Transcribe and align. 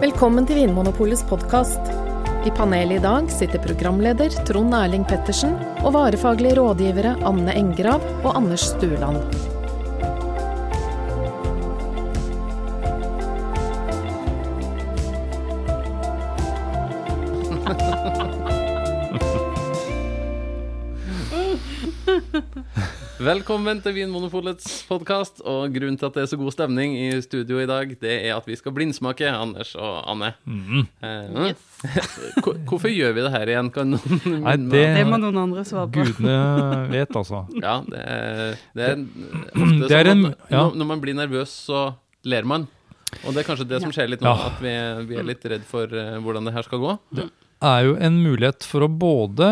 Velkommen 0.00 0.46
til 0.48 0.56
Vinmonopolets 0.56 1.20
podkast. 1.28 1.90
I 2.48 2.52
panelet 2.56 2.96
i 2.96 3.02
dag 3.04 3.28
sitter 3.28 3.60
programleder 3.60 4.32
Trond 4.48 4.72
Erling 4.78 5.04
Pettersen 5.04 5.52
og 5.82 5.92
varefaglige 5.98 6.56
rådgivere 6.56 7.18
Anne 7.20 7.52
Engrav 7.60 8.08
og 8.22 8.32
Anders 8.32 8.70
Stueland. 8.72 9.49
Velkommen 23.20 23.82
til 23.84 23.92
Vinmonopolets 23.98 24.78
podkast. 24.88 25.42
Og 25.44 25.74
grunnen 25.74 25.98
til 26.00 26.06
at 26.08 26.14
det 26.16 26.22
er 26.22 26.28
så 26.30 26.38
god 26.40 26.54
stemning 26.54 26.94
i 26.96 27.08
studio 27.20 27.58
i 27.60 27.66
dag, 27.68 27.90
det 28.00 28.14
er 28.30 28.32
at 28.38 28.46
vi 28.48 28.56
skal 28.56 28.72
blindsmake, 28.72 29.28
Anders 29.28 29.74
og 29.76 29.98
Anne. 30.08 30.30
Eh, 31.04 31.50
yes. 31.50 31.66
Hvorfor 32.70 32.88
gjør 32.88 33.12
vi 33.18 33.24
det 33.26 33.32
her 33.34 33.52
igjen? 33.52 33.68
Kan 33.74 33.92
noen 33.92 34.38
Nei, 34.46 34.54
det. 34.72 34.84
Det 34.96 35.04
må 35.10 35.18
noen 35.20 35.36
andre 35.42 35.66
svare 35.68 35.90
på. 35.92 36.06
gudene 36.08 36.38
vet, 36.94 37.12
altså. 37.20 37.42
Ja, 37.66 37.76
det 37.92 38.00
er, 38.06 38.56
det 38.78 38.88
er 38.88 39.04
ofte 39.04 39.88
Det 39.92 39.98
er 40.00 40.10
sånn 40.14 40.24
en- 40.30 40.32
ja. 40.32 40.64
når, 40.64 40.80
når 40.80 40.90
man 40.94 41.04
blir 41.04 41.18
nervøs, 41.20 41.52
så 41.68 41.84
ler 42.24 42.48
man. 42.48 42.64
Og 43.26 43.34
det 43.34 43.42
er 43.44 43.50
kanskje 43.50 43.68
det 43.68 43.82
som 43.84 43.92
skjer 43.92 44.14
litt 44.14 44.24
nå, 44.24 44.32
Ja. 44.32 44.48
at 44.48 44.64
vi, 44.64 44.72
er- 44.72 45.04
vi 45.12 45.20
er 45.20 45.28
litt 45.28 45.44
redd 45.52 45.68
for 45.68 45.92
eh, 45.92 46.16
hvordan 46.24 46.48
det 46.48 46.56
her 46.56 46.64
skal 46.64 46.80
gå. 46.88 46.96
Er 47.60 47.84
jo 47.86 47.94
en 48.00 48.16
mulighet 48.24 48.66
for 48.66 48.86
å 48.86 48.90
både 48.90 49.46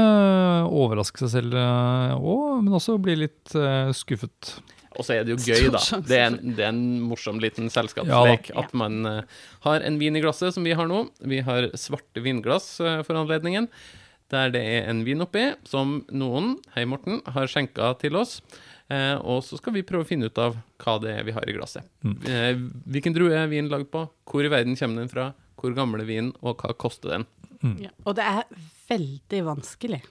overraske 0.68 1.22
seg 1.24 1.34
selv, 1.34 1.58
eh, 1.60 2.16
og, 2.16 2.64
men 2.64 2.78
også 2.78 2.96
bli 3.02 3.18
litt 3.24 3.54
eh, 3.58 3.92
skuffet. 3.96 4.54
Og 4.98 5.04
så 5.06 5.18
er 5.18 5.26
det 5.26 5.36
jo 5.36 5.52
gøy, 5.52 5.68
da. 5.74 5.82
Det 6.08 6.16
er 6.16 6.26
en, 6.30 6.38
det 6.56 6.64
er 6.64 6.72
en 6.72 6.82
morsom 7.06 7.38
liten 7.42 7.68
selskapslek 7.70 8.50
ja, 8.50 8.64
at 8.64 8.72
man 8.76 9.04
eh, 9.06 9.42
har 9.66 9.84
en 9.86 10.00
vin 10.00 10.18
i 10.18 10.24
glasset, 10.24 10.56
som 10.56 10.66
vi 10.66 10.74
har 10.78 10.88
nå. 10.90 11.04
Vi 11.28 11.42
har 11.46 11.70
svarte 11.78 12.24
vinglass 12.24 12.76
for 12.78 13.20
anledningen, 13.20 13.68
der 14.32 14.50
det 14.52 14.64
er 14.64 14.88
en 14.90 15.04
vin 15.06 15.22
oppi, 15.24 15.50
som 15.68 16.00
noen, 16.10 16.56
hei 16.74 16.88
Morten, 16.88 17.22
har 17.36 17.48
skjenka 17.48 17.94
til 18.02 18.18
oss. 18.20 18.40
Eh, 18.88 19.16
og 19.20 19.42
så 19.44 19.58
skal 19.60 19.74
vi 19.76 19.84
prøve 19.84 20.06
å 20.06 20.08
finne 20.08 20.30
ut 20.30 20.38
av 20.40 20.56
hva 20.80 20.94
det 21.02 21.12
er 21.18 21.26
vi 21.26 21.34
har 21.36 21.44
i 21.48 21.54
glasset. 21.56 21.84
Eh, 22.24 22.54
hvilken 22.88 23.16
drue 23.16 23.36
er 23.36 23.50
vinen 23.50 23.68
lagd 23.72 23.90
på? 23.92 24.06
Hvor 24.28 24.44
i 24.46 24.52
verden 24.52 24.78
kommer 24.80 25.02
den 25.02 25.12
fra? 25.12 25.26
Hvor 25.60 25.74
gammel 25.76 26.04
er 26.04 26.08
vinen, 26.08 26.32
og 26.40 26.62
hva 26.62 26.72
koster 26.78 27.12
den? 27.12 27.26
Ja. 27.82 27.90
Og 28.06 28.16
det 28.18 28.24
er 28.28 28.44
veldig 28.90 29.42
vanskelig. 29.48 30.02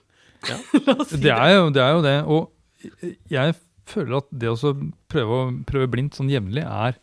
Ja. 0.48 0.58
Si 1.08 1.20
Det 1.22 1.32
er 1.34 1.54
jo 1.56 1.70
det. 1.74 1.82
Er 1.82 1.96
jo 1.96 2.04
det. 2.04 2.18
Og 2.28 3.22
jeg 3.32 3.56
føler 3.88 4.20
at 4.20 4.30
det 4.30 4.52
å 4.52 4.72
prøve, 5.10 5.38
å, 5.38 5.50
prøve 5.66 5.90
blindt 5.90 6.18
sånn 6.18 6.30
jevnlig 6.30 6.62
er 6.62 6.98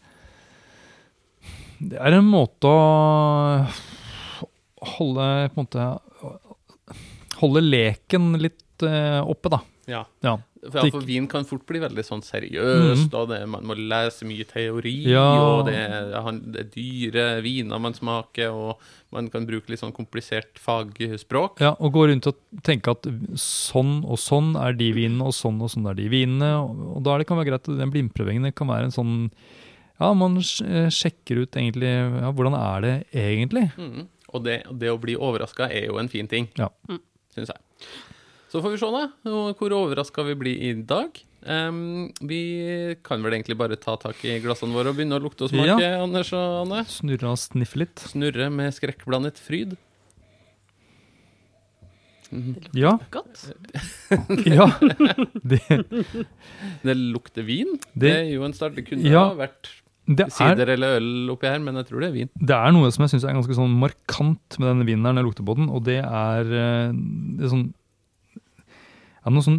Det 1.81 1.97
er 1.99 2.15
en 2.15 2.29
måte 2.29 2.69
å 2.69 3.65
holde 4.95 5.25
på 5.51 5.59
en 5.59 5.65
måte 5.65 5.87
Holde 7.41 7.65
leken 7.65 8.37
litt 8.39 8.83
eh, 8.85 9.19
oppe, 9.19 9.51
da. 9.51 9.57
Ja. 9.87 10.03
Ja. 10.25 10.37
For, 10.65 10.79
ja, 10.81 10.89
for 10.89 11.03
vin 11.05 11.27
kan 11.29 11.45
fort 11.45 11.61
bli 11.69 11.77
veldig 11.83 12.01
sånn 12.07 12.23
seriøst, 12.25 13.13
og 13.13 13.27
det, 13.29 13.43
man 13.47 13.67
må 13.69 13.75
lese 13.77 14.25
mye 14.25 14.47
teori, 14.49 14.95
Ja. 15.11 15.21
og 15.37 15.67
det, 15.67 15.75
er- 15.77 16.39
det 16.41 16.61
er 16.63 16.69
dyre 16.73 17.25
viner 17.45 17.77
man 17.79 17.93
smaker, 17.93 18.49
og 18.49 18.79
man 19.13 19.29
kan 19.29 19.45
bruke 19.45 19.69
litt 19.69 19.79
sånn 19.83 19.93
komplisert 19.93 20.57
fagspråk. 20.57 21.61
Ja, 21.61 21.75
og 21.79 21.93
gå 21.93 22.07
rundt 22.09 22.25
og 22.31 22.35
tenke 22.65 22.95
at 22.95 23.05
sånn 23.37 23.99
og 24.09 24.17
sånn 24.17 24.55
er 24.57 24.73
de 24.73 24.89
vinene, 24.97 25.27
og 25.29 25.33
sånn 25.37 25.61
og 25.61 25.69
sånn 25.69 25.85
er 25.91 25.99
de 26.01 26.07
vinene. 26.09 26.49
Og, 26.63 26.81
og 26.97 27.03
da 27.05 27.13
er 27.13 27.21
det 27.21 27.27
kan 27.29 27.37
være 27.37 27.51
greit 27.51 27.69
at 27.69 27.77
den 27.77 27.93
blindprøvingen 27.93 28.51
kan 28.57 28.67
være 28.73 28.89
en 28.89 28.95
sånn 28.95 29.15
Ja, 30.01 30.09
man 30.17 30.35
eh, 30.41 30.89
sjekker 30.91 31.43
ut 31.45 31.55
egentlig 31.55 31.87
ja, 31.87 32.27
hvordan 32.35 32.57
er 32.57 32.81
det 32.83 32.95
egentlig. 33.15 33.69
Mm. 33.79 34.07
Og 34.33 34.43
det, 34.43 34.57
det 34.81 34.89
å 34.91 34.97
bli 34.99 35.13
overraska 35.15 35.69
er 35.71 35.85
jo 35.87 36.01
en 36.01 36.09
fin 36.11 36.27
ting, 36.27 36.49
Ja. 36.59 36.67
syns 37.31 37.53
jeg. 37.53 37.61
Så 38.55 38.61
får 38.63 38.71
vi 38.71 38.77
se, 38.79 38.87
da, 38.87 39.31
hvor 39.59 39.73
overraska 39.75 40.23
vi 40.29 40.35
blir 40.39 40.61
i 40.63 40.69
dag. 40.87 41.17
Um, 41.45 42.07
vi 42.25 42.95
kan 43.05 43.19
vel 43.21 43.35
egentlig 43.35 43.57
bare 43.59 43.75
ta 43.77 43.97
tak 43.99 44.21
i 44.25 44.37
glassene 44.41 44.71
våre 44.73 44.93
og 44.93 44.95
begynne 44.97 45.17
å 45.19 45.21
lukte 45.21 45.43
og 45.45 45.51
smake, 45.51 45.89
Anders 45.99 46.31
og 46.33 46.61
Anne. 46.63 46.85
Snurre 46.89 47.33
og 47.33 47.41
sniffe 47.41 47.81
litt. 47.83 47.99
Snurre 48.13 48.47
med 48.53 48.71
skrekkblandet 48.77 49.37
fryd. 49.43 49.75
Det 52.31 52.71
Ja. 52.79 52.95
godt. 53.13 53.43
ja. 54.49 54.65
Det, 55.43 55.61
Det 56.83 56.95
lukter 56.97 57.43
vin. 57.45 57.75
Det, 57.93 57.99
Det- 58.07 58.15
er 58.15 58.33
jo 58.33 58.43
en 58.47 58.53
start. 58.53 58.75
Det 58.75 58.87
kunne 58.87 59.03
Ja. 59.07 59.27
ha 59.29 59.35
vært 59.35 59.69
det, 60.07 60.25
er, 60.27 60.29
sider 60.33 60.69
eller 60.73 60.97
øl 60.99 61.29
oppi 61.35 61.47
her, 61.47 61.59
men 61.59 61.75
jeg 61.75 61.87
tror 61.87 61.99
det 62.01 62.09
er 62.09 62.13
vin. 62.13 62.29
det 62.39 62.55
er 62.55 62.71
noe 62.71 62.91
som 62.91 63.03
jeg 63.05 63.09
syns 63.19 63.23
er 63.27 63.33
ganske 63.37 63.55
sånn 63.57 63.73
markant 63.79 64.59
med 64.59 64.67
denne 64.71 64.85
vinen 64.85 65.05
her 65.05 65.13
når 65.13 65.23
jeg 65.23 65.29
lukter 65.29 65.45
på 65.45 65.55
den, 65.57 65.69
og 65.69 65.83
det 65.83 65.99
er, 66.03 66.41
eh, 66.45 66.91
det 67.37 67.43
er 67.45 67.49
sånn 67.53 67.73
ja, 69.25 69.31
Noe 69.33 69.41
sånn 69.41 69.57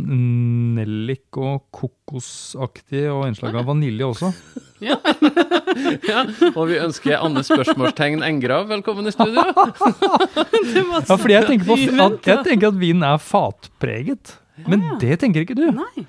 nellik 0.76 1.36
og 1.42 1.64
kokosaktig, 1.74 3.02
og 3.10 3.26
innslag 3.26 3.56
av 3.58 3.66
vanilje 3.66 4.06
også. 4.06 4.30
Ja, 6.10 6.22
Og 6.54 6.68
vi 6.70 6.78
ønsker 6.80 7.18
Anne 7.18 7.42
spørsmålstegn 7.46 8.22
Engrav 8.26 8.68
velkommen 8.70 9.08
i 9.08 9.14
studio. 9.14 9.42
Ja, 11.06 11.16
fordi 11.16 11.34
jeg 11.36 11.48
tenker, 11.48 11.66
på, 11.68 11.76
at, 11.76 12.18
jeg 12.26 12.44
tenker 12.46 12.70
at 12.70 12.78
vinen 12.78 13.04
er 13.06 13.18
fatpreget. 13.22 14.36
Men 14.66 14.82
ja. 14.84 14.96
det 15.02 15.18
tenker 15.22 15.44
ikke 15.44 15.56
du. 15.58 15.66
Nei. 15.74 16.06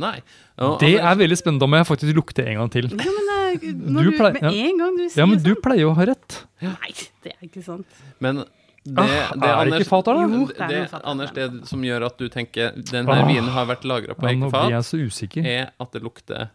Nei. 0.00 0.16
Og 0.62 0.78
Det 0.80 0.94
er 0.96 1.18
veldig 1.20 1.36
spennende. 1.38 1.62
Da 1.64 1.68
må 1.68 1.80
jeg 1.80 1.88
faktisk 1.90 2.16
lukte 2.16 2.44
en 2.48 2.62
gang 2.62 2.72
til. 2.72 2.88
Ja, 2.92 3.12
men 3.18 3.30
eh, 3.36 3.68
når 3.72 4.08
Du 4.08 4.10
du, 4.10 4.16
pleier- 4.16 4.38
med 4.38 4.58
en 4.64 4.80
gang 4.80 4.96
du 4.96 5.04
sier 5.04 5.22
Ja, 5.22 5.28
men 5.28 5.42
du 5.42 5.52
sånn 5.52 5.62
pleier 5.64 5.84
jo 5.84 5.92
å 5.92 5.96
ha 5.98 6.08
rett. 6.12 6.38
Nei, 6.64 6.92
det 7.24 7.34
er 7.34 7.48
ikke 7.48 7.64
sant. 7.66 8.00
Men 8.24 8.44
det, 8.84 8.98
Ah, 8.98 9.34
det, 9.38 9.48
er 9.48 9.68
det 9.70 9.80
ikke 9.80 9.88
fat 9.92 10.08
her, 10.10 10.14
da? 10.18 10.22
Jo, 10.26 10.46
det, 10.46 10.56
det 10.56 10.62
er 10.64 10.68
det, 10.72 10.90
fat. 10.90 11.04
Anders, 11.06 11.30
det 11.36 11.44
som 11.70 11.82
gjør 11.86 12.06
at 12.08 12.16
du 12.18 12.24
tenker 12.28 12.72
Den 12.90 13.08
Ah. 13.08 13.22
vinen 13.28 13.48
har 13.54 13.66
vært 13.70 13.84
lagra 13.86 14.14
på 14.18 14.26
Ja, 14.70 14.80
så 14.82 14.98
usikker. 14.98 15.46
er 15.46 15.70
at 15.78 15.92
det 15.92 16.02
lukter 16.02 16.48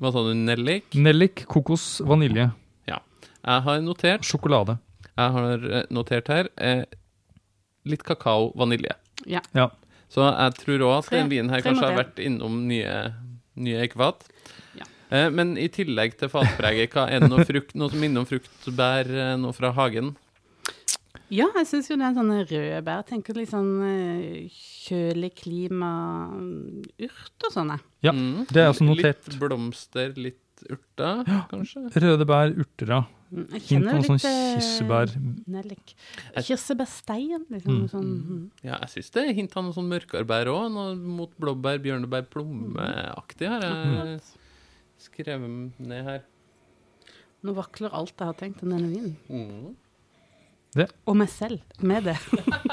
Hva 0.00 0.12
sa 0.14 0.22
du? 0.24 0.32
Nellik? 0.34 0.94
Nellik, 0.94 1.44
kokos, 1.46 2.00
vanilje, 2.06 2.52
Ja. 2.88 2.98
Jeg 3.44 3.62
har 3.62 3.80
notert 3.80 4.22
sjokolade. 4.24 4.78
Jeg 5.18 5.30
har 5.32 5.64
eh, 5.72 5.84
notert 5.90 6.28
her 6.28 6.48
eh, 6.56 6.84
litt 7.84 8.02
kakao, 8.06 8.52
vanilje. 8.56 8.94
Ja. 9.26 9.40
Ja. 9.54 9.68
Så 10.08 10.22
jeg 10.24 10.54
tror 10.60 10.78
òg 10.86 10.98
at 11.04 11.10
den 11.10 11.28
vinen 11.32 11.50
her 11.50 11.60
tre 11.60 11.70
kanskje 11.70 11.82
tre 11.82 11.90
har 11.90 12.04
vært 12.04 12.18
innom 12.22 12.60
nye, 12.68 13.12
nye 13.56 13.82
eggefat. 13.84 14.24
Ja. 14.78 14.84
Eh, 15.10 15.28
men 15.34 15.56
i 15.58 15.66
tillegg 15.68 16.16
til 16.20 16.28
fatpreget, 16.32 16.92
hva 16.94 17.08
er 17.10 17.20
det 17.20 17.28
noe, 17.32 17.44
frukt, 17.44 17.74
noe 17.74 17.90
som 17.90 18.00
minner 18.00 18.22
om 18.22 18.26
frukt, 18.30 18.48
bær, 18.78 19.10
eh, 19.10 19.36
noe 19.36 19.52
fra 19.52 19.72
hagen? 19.76 20.14
Ja, 21.32 21.46
jeg 21.56 21.66
syns 21.68 21.88
jo 21.88 21.96
det 21.96 22.04
er 22.08 22.14
sånne 22.16 22.38
røde 22.48 22.82
bær. 22.84 23.02
Tenker 23.08 23.36
litt 23.36 23.50
sånn 23.52 23.72
eh, 23.84 24.48
kjølig 24.52 25.30
klima, 25.40 25.92
mm, 26.32 26.84
urt 27.08 27.46
og 27.48 27.52
sånne. 27.54 27.78
Ja, 28.04 28.12
Mm. 28.12 28.46
det 28.48 28.56
er 28.62 28.68
også 28.72 28.84
notert. 28.84 29.26
Litt 29.28 29.38
blomster, 29.40 30.12
litt 30.16 30.38
urter, 30.70 31.24
kanskje? 31.50 31.88
Røde 32.04 32.26
bær, 32.28 32.52
urter, 32.54 32.88
ja. 32.96 33.00
Mm, 33.32 33.46
Jeg 33.48 33.60
Hint 33.62 33.68
kjenner 33.70 33.96
jo 33.96 34.02
sånn 34.08 34.18
litt 34.20 34.26
eh, 34.28 34.54
kirsebær. 34.58 35.14
Nellik. 35.48 35.94
Kirsebærstein, 36.36 37.46
liksom. 37.50 37.78
Mm. 37.80 37.88
Sånn, 37.88 38.10
mm. 38.28 38.42
Ja, 38.68 38.76
jeg 38.84 38.90
syns 38.92 39.10
det 39.14 39.22
er 39.28 39.32
hint 39.40 39.56
av 39.56 39.64
noe 39.64 39.72
sånn 39.76 39.88
mørkarbær 39.88 40.50
òg. 40.52 40.66
Noe 40.74 40.94
mot 40.96 41.32
blåbær, 41.40 41.80
bjørnebær, 41.82 42.26
plommeaktig 42.28 43.48
har 43.48 43.64
jeg 43.64 44.20
skrevet 45.00 45.80
ned 45.80 46.04
her. 46.04 46.22
Nå 47.42 47.54
vakler 47.56 47.90
alt 47.96 48.12
jeg 48.14 48.26
har 48.28 48.36
tenkt 48.38 48.62
om 48.62 48.70
denne 48.70 48.92
vinen. 48.92 49.16
Mm. 49.28 49.72
Og 51.06 51.16
meg 51.20 51.28
selv 51.28 51.60
med 51.84 52.06
det. 52.08 52.14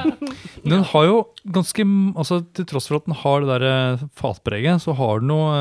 Den 0.64 0.84
har 0.88 1.04
jo 1.08 1.18
ganske 1.52 1.84
altså 2.16 2.38
Til 2.56 2.68
tross 2.70 2.88
for 2.88 3.00
at 3.02 3.08
den 3.10 3.16
har 3.20 3.42
det 3.44 3.50
der 3.50 3.66
eh, 3.68 4.04
fatpreget, 4.16 4.80
så 4.84 4.94
har 4.96 5.20
den 5.20 5.28
noe 5.32 5.58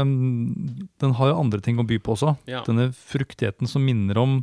Den 1.02 1.17
har 1.19 1.32
jo 1.32 1.38
andre 1.40 1.61
ting 1.64 1.81
å 1.82 1.87
by 1.87 1.99
på 1.99 2.14
også. 2.14 2.37
Ja. 2.50 2.62
Denne 2.67 2.93
fruktigheten 2.94 3.67
som 3.70 3.82
minner 3.87 4.19
om 4.23 4.38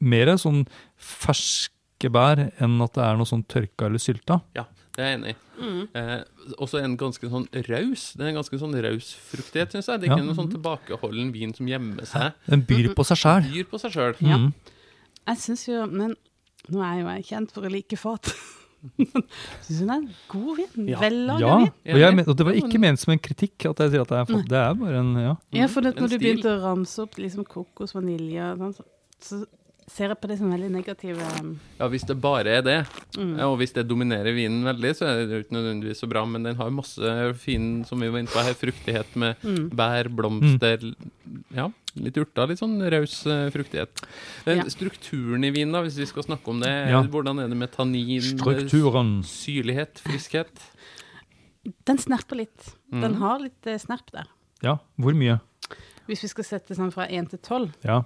mer 0.00 0.32
sånn 0.40 0.66
ferske 1.00 2.10
bær 2.12 2.46
enn 2.60 2.80
at 2.84 2.96
det 2.96 3.04
er 3.04 3.16
noe 3.20 3.28
sånn 3.28 3.44
tørka 3.48 3.88
eller 3.88 4.00
sylta. 4.02 4.40
Ja, 4.56 4.66
Det 4.96 5.04
er 5.04 5.10
jeg 5.12 5.18
enig 5.20 5.32
i. 5.32 5.36
Eh, 5.96 6.20
også 6.60 6.80
en 6.84 6.96
ganske 7.00 7.28
sånn 7.32 7.46
raus. 7.68 8.10
Det 8.16 8.24
er 8.24 8.30
en 8.30 8.38
ganske 8.38 8.58
sånn 8.60 8.76
raus 8.84 9.10
fruktighet, 9.30 9.72
syns 9.72 9.88
jeg. 9.88 10.00
Det 10.00 10.08
er 10.08 10.12
ikke 10.14 10.20
Ja. 10.20 10.26
noen 10.28 10.36
sånn 10.36 10.52
tilbakeholden 10.52 11.32
vin 11.32 11.52
som 11.56 11.66
gjemmer 11.68 12.04
seg. 12.08 12.32
Den 12.48 12.62
byr 12.68 12.94
på 12.96 13.04
seg 13.04 13.16
sjæl. 13.20 13.48
Byr 13.52 13.64
på 13.72 13.80
seg 13.80 13.92
sjøl. 13.92 14.14
Mm. 14.20 14.52
Jeg 15.26 15.36
syns 15.42 15.66
jo 15.68 15.86
Men 15.86 16.14
nå 16.72 16.82
er 16.82 17.00
jo 17.02 17.08
jeg 17.16 17.26
kjent 17.30 17.52
for 17.54 17.66
å 17.66 17.72
like 17.72 17.98
fat. 18.00 18.32
Syns 19.66 19.80
hun 19.82 19.90
er 19.90 19.98
en 19.98 20.08
god 20.30 20.50
vin. 20.60 20.88
Ja. 20.92 21.00
Vellaga 21.02 21.42
Ja, 21.42 21.56
vin. 21.58 21.70
og, 21.96 22.00
jeg, 22.02 22.24
og 22.28 22.36
det 22.38 22.46
var 22.48 22.58
ikke 22.60 22.80
ment 22.82 23.00
som 23.02 23.14
en 23.16 23.22
kritikk 23.22 23.66
at 23.72 23.82
jeg 23.82 23.94
sier 23.96 24.04
at 24.04 24.12
det 24.12 24.18
er. 24.22 24.42
Det 24.52 24.60
er 24.62 24.74
bare 24.82 25.00
en 25.02 25.12
ja. 25.22 25.36
Ja, 25.56 25.68
for 25.72 25.86
det, 25.86 25.94
når 25.98 26.12
du 26.12 26.18
begynte 26.22 26.52
å 26.52 26.58
ramse 26.62 27.02
opp 27.06 27.16
liksom 27.18 27.46
kokos, 27.50 27.94
vanilje 27.96 28.50
og 28.52 28.60
sånn, 28.62 28.74
så, 28.76 28.86
så 29.26 29.40
ser 29.86 30.10
jeg 30.10 30.18
på 30.18 30.26
det 30.30 30.36
som 30.40 30.50
veldig 30.50 30.68
negative 30.74 31.26
um, 31.38 31.52
Ja, 31.78 31.86
hvis 31.92 32.02
det 32.08 32.16
bare 32.18 32.56
er 32.58 32.62
det, 32.66 32.78
mm. 33.14 33.36
ja, 33.38 33.46
og 33.46 33.58
hvis 33.60 33.70
det 33.76 33.84
dominerer 33.86 34.34
vinen 34.34 34.64
veldig, 34.66 34.90
så 34.98 35.06
er 35.06 35.20
det 35.24 35.36
jo 35.38 35.44
ikke 35.44 35.54
nødvendigvis 35.54 36.02
så 36.02 36.08
bra, 36.10 36.24
men 36.26 36.42
den 36.46 36.58
har 36.58 36.72
masse 36.74 37.12
fin, 37.42 37.68
som 37.86 38.02
vi 38.02 38.08
var 38.10 38.22
inne 38.24 38.32
på 38.34 38.42
her, 38.42 38.56
fruktighet 38.58 39.14
med 39.18 39.42
Mm. 39.46 39.68
bær, 39.78 40.08
blomster 40.10 40.88
Ja. 41.54 41.68
Litt 41.96 42.16
urter, 42.20 42.46
litt 42.48 42.58
sånn 42.60 42.76
raus 42.92 43.26
eh, 43.26 43.48
fruktighet. 43.54 44.02
Den 44.44 44.58
Ja. 44.58 44.64
strukturen 44.72 45.44
i 45.44 45.50
vinen, 45.50 45.72
da, 45.72 45.82
hvis 45.82 45.96
vi 45.98 46.06
skal 46.06 46.22
snakke 46.22 46.48
om 46.48 46.60
det, 46.60 46.70
Ja. 46.90 47.02
hvordan 47.02 47.40
er 47.42 47.48
det 47.48 47.56
med 47.56 47.72
tannin, 47.72 48.20
Strukturen. 48.20 49.22
syrlighet, 49.24 50.00
friskhet? 50.04 50.48
Den 51.84 51.98
snerper 51.98 52.36
litt. 52.36 52.74
Den 52.90 53.12
Mhm. 53.14 53.18
har 53.20 53.38
litt 53.40 53.66
eh, 53.66 53.78
snerp 53.78 54.10
der. 54.12 54.26
Ja, 54.62 54.78
hvor 54.98 55.12
mye? 55.14 55.40
Hvis 56.08 56.22
vi 56.22 56.28
skal 56.28 56.44
sette 56.44 56.74
sånn 56.76 56.92
fra 56.92 57.06
én 57.08 57.28
til 57.28 57.38
tolv. 57.40 57.72
Ja. 57.82 58.04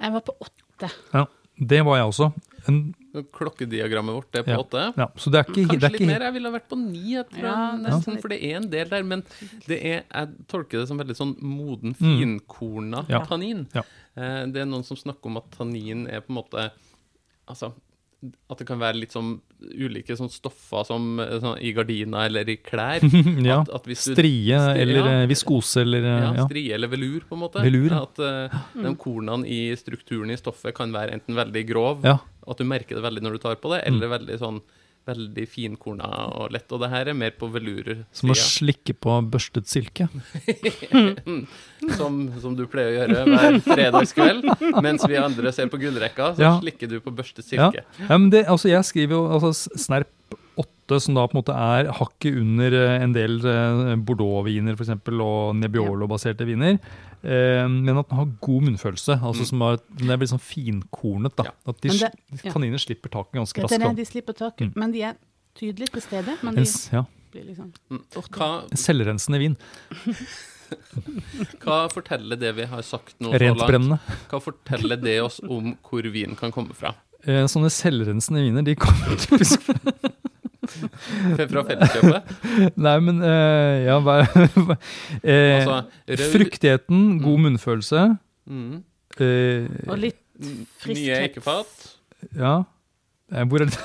Jeg 0.00 0.12
var 0.12 0.20
på 0.20 0.36
åtte. 0.40 0.90
ja. 1.12 1.26
Det 1.62 1.84
var 1.84 1.96
jeg 1.98 2.06
også. 2.06 2.32
En, 2.68 2.94
Klokkediagrammet 3.34 4.14
vårt 4.14 4.34
er 4.38 4.42
på 4.46 4.50
Ja. 4.54 4.58
åtte. 4.62 4.82
ja, 4.96 5.06
så 5.16 5.30
det 5.32 5.38
er 5.40 5.44
ikke, 5.48 5.66
Kanskje 5.66 5.80
det 5.80 5.84
er 5.84 5.90
litt 5.90 6.00
ikke 6.00 6.06
mer. 6.12 6.20
Jeg 6.28 6.32
ville 6.34 6.48
ha 6.50 6.58
vært 6.58 6.68
på 6.70 6.78
ni, 6.78 7.04
jeg 7.14 7.26
tror 7.30 7.42
Ja, 7.42 7.54
jeg, 7.72 7.80
nesten 7.86 8.14
ja. 8.14 8.20
for 8.20 8.28
det 8.28 8.40
er 8.44 8.56
en 8.60 8.70
del 8.70 8.88
der. 8.88 9.02
Men 9.02 9.24
det 9.66 9.78
er, 9.84 10.02
jeg 10.14 10.28
tolker 10.46 10.78
det 10.80 10.88
som 10.88 10.98
veldig 10.98 11.16
sånn 11.16 11.36
moden, 11.42 11.94
Mm. 11.98 12.18
finkorna 12.20 13.04
Ja. 13.08 13.24
tannin. 13.24 13.66
Ja. 13.74 13.82
Eh, 14.16 14.46
Det 14.46 14.56
er 14.62 14.66
noen 14.66 14.84
som 14.84 14.96
snakker 14.96 15.26
om 15.26 15.36
at 15.38 15.50
tannin 15.50 16.06
er 16.08 16.20
på 16.20 16.30
en 16.30 16.36
måte 16.42 16.70
Altså 17.48 17.72
at 18.50 18.58
det 18.58 18.66
kan 18.66 18.78
være 18.78 19.00
litt 19.00 19.12
sånn 19.12 19.40
ulike 19.80 20.12
sånn 20.14 20.28
stoffer 20.28 20.84
som 20.84 21.18
eh, 21.20 21.38
sånn, 21.40 21.56
i 21.58 21.72
gardiner 21.72 22.26
eller 22.26 22.46
i 22.52 22.56
klær. 22.58 23.00
ja. 23.42 23.62
At, 23.62 23.70
at 23.70 23.84
hvis 23.88 24.04
du, 24.04 24.12
Strie 24.14 24.52
eller 24.76 24.98
ja. 25.00 25.06
eh, 25.22 25.26
viskose 25.26 25.80
eller 25.80 26.02
ja, 26.04 26.32
ja. 26.36 26.44
strie 26.46 26.74
eller 26.74 26.88
velur, 26.92 27.20
på 27.26 27.32
en 27.32 27.40
måte. 27.40 27.62
Velur, 27.64 27.88
ja. 27.90 28.02
At 28.02 28.18
eh, 28.20 28.58
de 28.84 28.94
kornene 29.00 29.48
i 29.48 29.74
strukturen 29.74 30.30
i 30.30 30.36
stoffet 30.36 30.74
kan 30.76 30.92
være 30.92 31.14
enten 31.16 31.34
veldig 31.34 31.66
grov, 31.66 32.04
ja. 32.04 32.18
At 32.48 32.58
du 32.60 32.64
merker 32.64 32.96
det 32.96 33.02
veldig 33.04 33.22
når 33.26 33.36
du 33.36 33.42
tar 33.42 33.56
på 33.60 33.72
det, 33.74 33.82
eller 33.90 34.08
veldig 34.18 34.38
sånn 34.40 34.60
veldig 35.08 35.46
finkorna 35.48 36.06
og 36.36 36.52
lett. 36.52 36.68
Og 36.76 36.82
det 36.82 36.90
her 36.92 37.08
er 37.08 37.16
mer 37.16 37.32
på 37.40 37.48
velur 37.50 37.86
Som 38.12 38.30
å 38.30 38.36
slikke 38.36 38.92
på 39.00 39.14
børstet 39.32 39.66
silke. 39.66 40.06
som, 41.96 42.18
som 42.42 42.56
du 42.58 42.66
pleier 42.70 42.92
å 42.92 42.96
gjøre 43.00 43.24
hver 43.32 43.58
fredagskveld. 43.64 44.48
Mens 44.84 45.06
vi 45.08 45.18
andre 45.20 45.52
ser 45.56 45.70
på 45.72 45.80
gullrekka, 45.80 46.34
så 46.36 46.44
Ja. 46.44 46.52
slikker 46.60 46.88
du 46.92 46.98
på 47.00 47.10
børstet 47.16 47.44
silke. 47.48 47.84
ja, 47.98 48.16
men 48.18 48.30
det, 48.30 48.44
altså 48.46 48.68
jeg 48.68 48.84
skriver 48.84 49.16
jo 49.16 49.24
altså, 49.38 49.52
Snerp 49.78 50.10
8, 50.90 51.00
som 51.00 51.14
da 51.14 51.26
på 51.26 51.36
en 51.36 51.40
måte 51.42 51.54
er 51.54 51.90
hakket 51.92 52.36
under 52.40 52.74
eh, 52.74 52.96
en 53.04 53.12
del 53.14 53.38
eh, 53.46 53.94
Bordeaux-viner 53.96 54.74
for 54.76 54.84
eksempel, 54.84 55.20
og 55.22 55.54
Nebbiolo-baserte 55.60 56.46
viner. 56.48 56.78
Eh, 57.22 57.66
men 57.68 57.96
at 58.00 58.08
den 58.10 58.18
har 58.18 58.26
god 58.40 58.62
munnfølelse. 58.68 59.18
altså 59.22 59.42
Mm. 59.44 59.50
som 59.52 59.62
er, 59.62 59.78
Den 59.98 60.10
er 60.10 60.16
litt 60.16 60.30
sånn 60.30 60.40
finkornet. 60.42 61.36
da, 61.36 61.44
At 61.66 61.80
de, 61.80 61.88
det- 61.88 62.12
ja. 62.44 62.50
kaniner 62.52 62.78
slipper 62.78 63.08
taket 63.10 63.32
ganske 63.38 63.54
Det 63.54 63.72
er 63.72 63.78
det 63.78 63.86
raskt. 63.86 63.96
de 63.96 64.04
slipper 64.04 64.32
taket. 64.34 64.68
Mm. 64.68 64.72
Men 64.76 64.92
de 64.92 65.02
er 65.02 65.16
tydelig 65.54 65.90
til 65.90 66.00
stede. 66.00 66.38
Men 66.42 66.54
de 66.54 66.60
yes, 66.60 66.88
ja, 66.92 67.04
blir 67.32 67.44
liksom 67.46 67.72
Mm. 67.90 68.04
borte. 68.14 68.30
Hva, 68.30 68.68
Selvrensende 68.74 69.38
vin. 69.38 69.56
hva 71.64 71.88
forteller 71.92 72.38
det 72.38 72.52
vi 72.56 72.64
har 72.70 72.82
sagt 72.82 73.14
nå 73.20 73.32
så 73.32 73.54
langt? 73.56 74.00
Hva 74.30 74.40
forteller 74.42 75.00
det 75.00 75.20
oss 75.22 75.40
om 75.42 75.76
hvor 75.82 76.02
vinen 76.12 76.36
kan 76.38 76.52
komme 76.52 76.74
fra? 76.74 76.94
Eh, 77.26 77.44
sånne 77.50 77.68
selvrensende 77.68 78.40
viner, 78.46 78.64
de 78.64 78.74
kommer 78.76 79.16
typisk 79.20 79.60
fra 81.52 81.62
Felleskjøpet? 81.68 82.32
Nei, 82.86 82.96
men 83.06 83.20
uh, 83.22 83.76
ja, 83.86 83.98
hva 84.04 84.18
eh, 85.22 85.60
Altså, 85.60 85.78
Fruktigheten, 86.32 87.04
god 87.22 87.38
munnfølelse. 87.46 88.04
Mm. 88.50 88.82
Uh, 89.20 89.66
Og 89.90 89.96
litt 90.06 90.20
Friskhet. 90.80 90.96
Nye 90.96 91.16
eikefat. 91.26 91.88
ja. 92.38 92.58
Hvor 93.30 93.62
er 93.62 93.68
det, 93.70 93.76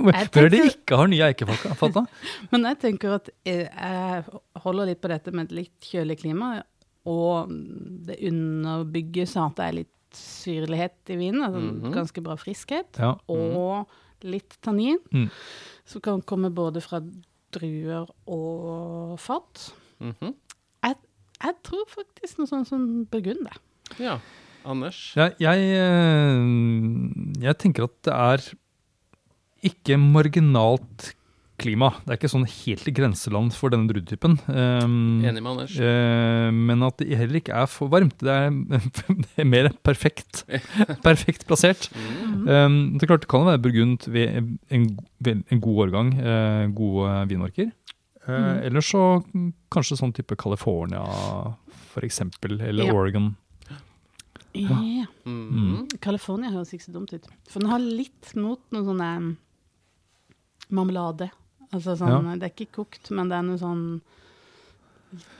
hvor 0.00 0.40
er 0.46 0.48
det 0.54 0.60
ikke 0.70 0.96
har 0.96 1.08
nye 1.12 1.26
eikefat? 1.26 1.82
da? 1.92 2.02
Men 2.48 2.62
jeg 2.64 2.78
tenker 2.80 3.12
at 3.18 3.26
eh, 3.44 3.66
jeg 3.68 4.22
holder 4.64 4.88
litt 4.88 5.02
på 5.04 5.10
dette 5.12 5.34
med 5.36 5.50
et 5.50 5.56
litt 5.58 5.88
kjølig 5.90 6.16
klima, 6.22 6.62
og 7.04 7.50
det 8.08 8.16
underbygges 8.30 9.34
av 9.36 9.50
at 9.50 9.58
det 9.60 9.66
er 9.66 9.76
litt 9.82 10.16
syrlighet 10.16 11.12
i 11.12 11.18
vinen, 11.20 11.42
altså 11.44 11.60
Mhm. 11.60 11.92
ganske 11.92 12.22
bra 12.24 12.38
friskhet, 12.40 12.96
Ja. 12.98 13.12
og 13.28 13.86
litt 14.24 14.56
tannin, 14.64 14.96
Mm. 15.12 15.28
Som 15.90 16.02
kan 16.04 16.22
komme 16.22 16.52
både 16.54 16.82
fra 16.84 17.00
druer 17.54 18.10
og 18.30 19.16
fat. 19.20 19.70
Mhm. 19.98 20.34
Jeg, 20.86 20.96
jeg 21.42 21.56
tror 21.66 21.88
faktisk 21.90 22.38
noe 22.38 22.50
sånt 22.50 22.70
som 22.70 22.86
burgunder. 23.10 23.58
Ja. 23.98 24.18
Anders? 24.68 24.98
Jeg, 25.16 25.34
jeg, 25.40 25.70
eh, 25.80 26.42
jeg 27.42 27.56
tenker 27.58 27.88
at 27.88 27.96
det 28.04 28.12
er 28.16 28.44
ikke 29.70 29.96
marginalt 30.00 31.10
klima. 31.60 31.90
Det 32.04 32.14
er 32.14 32.18
ikke 32.18 32.30
sånn 32.32 32.46
helt 32.48 32.88
i 32.90 32.94
grenseland 32.96 33.54
for 33.56 33.72
denne 33.72 33.90
druetypen. 33.90 34.38
Um, 34.48 35.20
Enig 35.26 35.42
med 35.44 35.50
Anders. 35.52 35.76
Uh, 35.76 36.48
men 36.56 36.86
at 36.86 36.98
det 37.02 37.18
heller 37.20 37.40
ikke 37.40 37.56
er 37.60 37.68
for 37.70 37.92
varmt. 37.92 38.16
Det 38.24 38.32
er, 38.32 38.50
det 39.24 39.44
er 39.44 39.48
mer 39.48 39.70
perfekt, 39.86 40.44
perfekt 41.06 41.46
plassert. 41.50 41.90
Mm. 41.94 42.48
Um, 42.48 42.78
det 42.96 43.04
er 43.04 43.12
klart 43.12 43.26
det 43.26 43.32
kan 43.32 43.46
være 43.48 43.62
burgund 43.66 44.08
ved 44.10 44.40
en, 44.72 44.88
ved 45.20 45.44
en 45.52 45.62
god 45.62 45.84
årgang, 45.86 46.14
uh, 46.20 46.64
gode 46.76 47.14
vinmarker. 47.34 47.70
Uh, 47.70 47.86
Mm. 48.30 48.58
Eller 48.68 48.84
så 48.84 49.00
mm, 49.32 49.46
kanskje 49.72 49.96
sånn 49.98 50.12
type 50.14 50.36
California, 50.38 51.00
for 51.90 52.04
eksempel, 52.06 52.60
eller 52.62 52.86
Ja. 52.86 52.94
Oregon. 52.94 53.30
Ja. 54.54 55.06
Mm. 55.24 55.86
California 56.02 56.50
høres 56.50 56.72
ikke 56.74 56.88
så 56.88 56.94
dumt 56.94 57.12
ut. 57.14 57.26
For 57.48 57.62
den 57.62 57.70
har 57.70 57.82
litt 57.82 58.32
mot 58.36 58.60
noe 58.74 58.86
sånn 58.86 59.02
eh, 59.04 59.28
marmelade. 60.74 61.30
Altså 61.72 61.96
sånn, 61.96 62.38
Det 62.40 62.42
er 62.48 62.54
ikke 62.66 62.72
kokt, 62.72 63.10
men 63.14 63.28
det 63.28 63.36
er 63.38 63.42
noe 63.42 63.58
sånn 63.58 64.00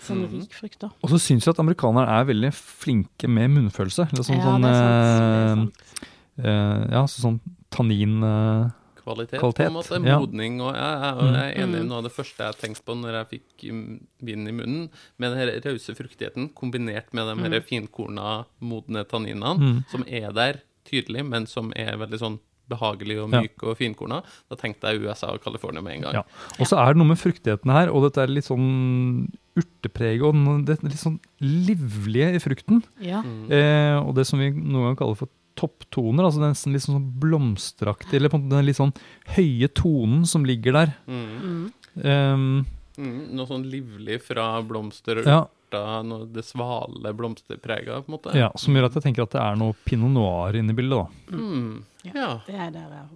sånn 0.02 0.22
Mhm. 0.26 0.40
rik 0.40 0.52
frukt, 0.52 0.78
da. 0.80 0.88
Og 1.02 1.10
så 1.10 1.18
syns 1.18 1.44
jeg 1.46 1.52
at 1.54 1.58
amerikanere 1.62 2.08
er 2.08 2.24
veldig 2.26 2.50
flinke 2.52 3.28
med 3.28 3.50
munnfølelse. 3.50 4.08
Eller 4.12 4.22
sånn, 4.26 4.38
ja, 4.38 4.44
sånn, 4.44 4.62
det 4.62 4.70
er 4.70 5.56
sant. 5.56 5.74
Sånn, 5.74 6.44
eh, 6.44 6.50
eh, 6.50 6.90
ja, 6.90 7.02
så 7.06 7.20
sånn 7.22 7.40
tannin 7.70 8.22
eh, 8.24 8.70
Kvalitet, 9.00 9.38
Kvalitet, 9.40 9.56
på 9.56 9.66
en 9.66 9.72
måte. 9.72 10.04
ja. 10.06 10.18
Modning 10.18 10.60
og 10.60 10.74
Jeg, 10.74 11.00
jeg, 11.02 11.14
og 11.14 11.34
jeg 11.34 11.56
er 11.56 11.62
enig 11.62 11.74
i 11.76 11.82
Mm. 11.82 11.88
noe 11.88 11.96
av 11.98 12.02
det 12.04 12.12
første 12.12 12.36
jeg 12.38 12.54
tenkte 12.58 12.82
på 12.84 12.94
når 13.00 13.12
jeg 13.12 13.28
fikk 13.40 13.62
vin 13.62 14.06
vinen 14.22 14.48
i 14.48 14.52
munnen, 14.52 14.90
med 15.18 15.30
den 15.30 15.38
her 15.38 15.60
rause 15.72 15.94
fruktigheten 15.96 16.52
kombinert 16.54 17.12
med 17.14 17.26
de 17.26 17.42
her 17.42 17.60
Mm. 17.60 17.64
finkorna, 17.88 18.44
modne 18.60 19.04
tanninene, 19.06 19.58
mm. 19.58 19.84
som 19.90 20.04
er 20.06 20.32
der 20.32 20.60
tydelig, 20.84 21.24
men 21.26 21.46
som 21.46 21.72
er 21.76 21.96
veldig 21.96 22.18
sånn 22.18 22.38
behagelig 22.70 23.18
og 23.22 23.34
Ja. 23.34 23.42
myk 23.42 23.64
og 23.66 23.76
finkorna. 23.78 24.22
Da 24.50 24.56
tenkte 24.60 24.90
jeg 24.92 25.02
USA 25.04 25.32
og 25.34 25.42
California 25.44 25.82
med 25.82 25.96
en 25.98 26.06
gang. 26.06 26.14
Ja. 26.20 26.22
Og 26.58 26.66
så 26.70 26.78
er 26.78 26.94
det 26.94 27.00
noe 27.02 27.10
med 27.12 27.20
fruktigheten 27.20 27.70
her, 27.74 27.90
og 27.92 28.06
dette 28.06 28.22
er 28.22 28.32
litt 28.32 28.46
sånn 28.48 29.28
urtepreg 29.60 30.22
og 30.22 30.64
det 30.64 30.78
er 30.78 30.88
litt 30.88 31.02
sånn 31.02 31.18
livlige 31.42 32.34
i 32.38 32.42
frukten. 32.42 32.82
Ja. 33.02 33.20
Mm. 33.22 33.50
Eh, 33.50 33.98
og 34.00 34.14
det 34.16 34.26
som 34.26 34.38
vi 34.38 34.50
noen 34.54 34.90
ganger 34.94 35.00
kaller 35.02 35.16
for 35.20 35.28
topptoner, 35.60 36.24
altså 36.24 36.40
den 36.40 36.72
litt 36.72 36.86
sånn 36.86 37.10
blomsteraktig, 37.20 38.14
eller 38.16 38.30
på 38.32 38.38
en 38.38 38.46
måte 38.46 38.56
den 38.56 38.68
litt 38.70 38.78
sånn 38.80 38.94
høye 39.36 39.68
tonen 39.76 40.24
som 40.26 40.46
ligger 40.48 40.72
der. 40.72 40.94
Mm. 41.06 41.30
Mm. 41.44 41.72
Um, 42.04 42.66
Mm. 43.00 43.30
Noe 43.32 43.48
sånn 43.48 43.64
livlig 43.70 44.18
fra 44.20 44.60
blomster 44.66 45.22
og 45.22 45.28
ja, 45.30 45.38
urter, 45.70 46.02
noe 46.04 46.26
det 46.34 46.44
svale 46.44 47.12
blomsterprega, 47.16 48.02
på 48.02 48.10
en 48.10 48.18
måte. 48.18 48.34
ja, 48.36 48.50
som 48.58 48.74
gjør 48.74 48.86
at 48.90 48.94
jeg 48.98 49.02
tenker 49.08 49.22
at 49.22 49.30
det 49.36 49.40
er 49.40 49.56
noe 49.56 49.74
pinot 49.86 50.10
noir 50.10 50.56
inne 50.58 50.70
i 50.74 50.74
bildet. 50.74 51.06
da. 51.30 51.36
Mm. 51.36 51.82
Ja. 52.14 52.40
Det 52.46 52.54
er 52.54 52.70
der 52.70 52.88
jeg 52.90 53.08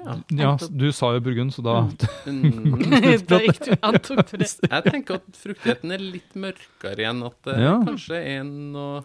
ja. 0.00 0.14
Ja, 0.38 0.56
Du 0.70 0.92
sa 0.94 1.12
jo 1.16 1.20
burgund, 1.20 1.50
så 1.52 1.62
da 1.66 1.80
Mm. 2.30 3.26
Da 3.26 3.38
gikk 3.42 3.58
du 3.66 3.72
antok 3.82 4.20
du 4.30 4.36
det. 4.38 4.46
Jeg 4.70 4.84
tenker 4.86 5.14
at 5.18 5.34
fruktigheten 5.36 5.90
er 5.92 5.98
litt 5.98 6.34
mørkere 6.38 6.96
igjen. 7.02 7.24
At 7.26 7.36
det 7.44 7.56
Ja. 7.58 7.72
kanskje 7.84 8.20
er 8.38 8.44
noe 8.44 9.02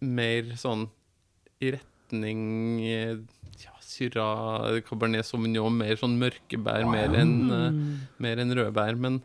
mer 0.00 0.42
sånn 0.58 0.88
i 1.62 1.70
retning 1.76 2.80
ja, 2.82 3.74
Syrah, 3.84 4.80
Cabernet 4.88 5.26
Sauvignon, 5.28 5.76
mer 5.76 5.96
sånn 6.00 6.16
mørke 6.18 6.56
bær, 6.58 6.86
mer 6.88 7.12
enn 7.20 7.34
Mm. 7.50 7.98
mer 8.18 8.36
enn 8.38 8.54
røde 8.56 8.72
bær. 8.72 8.96
Men 8.96 9.20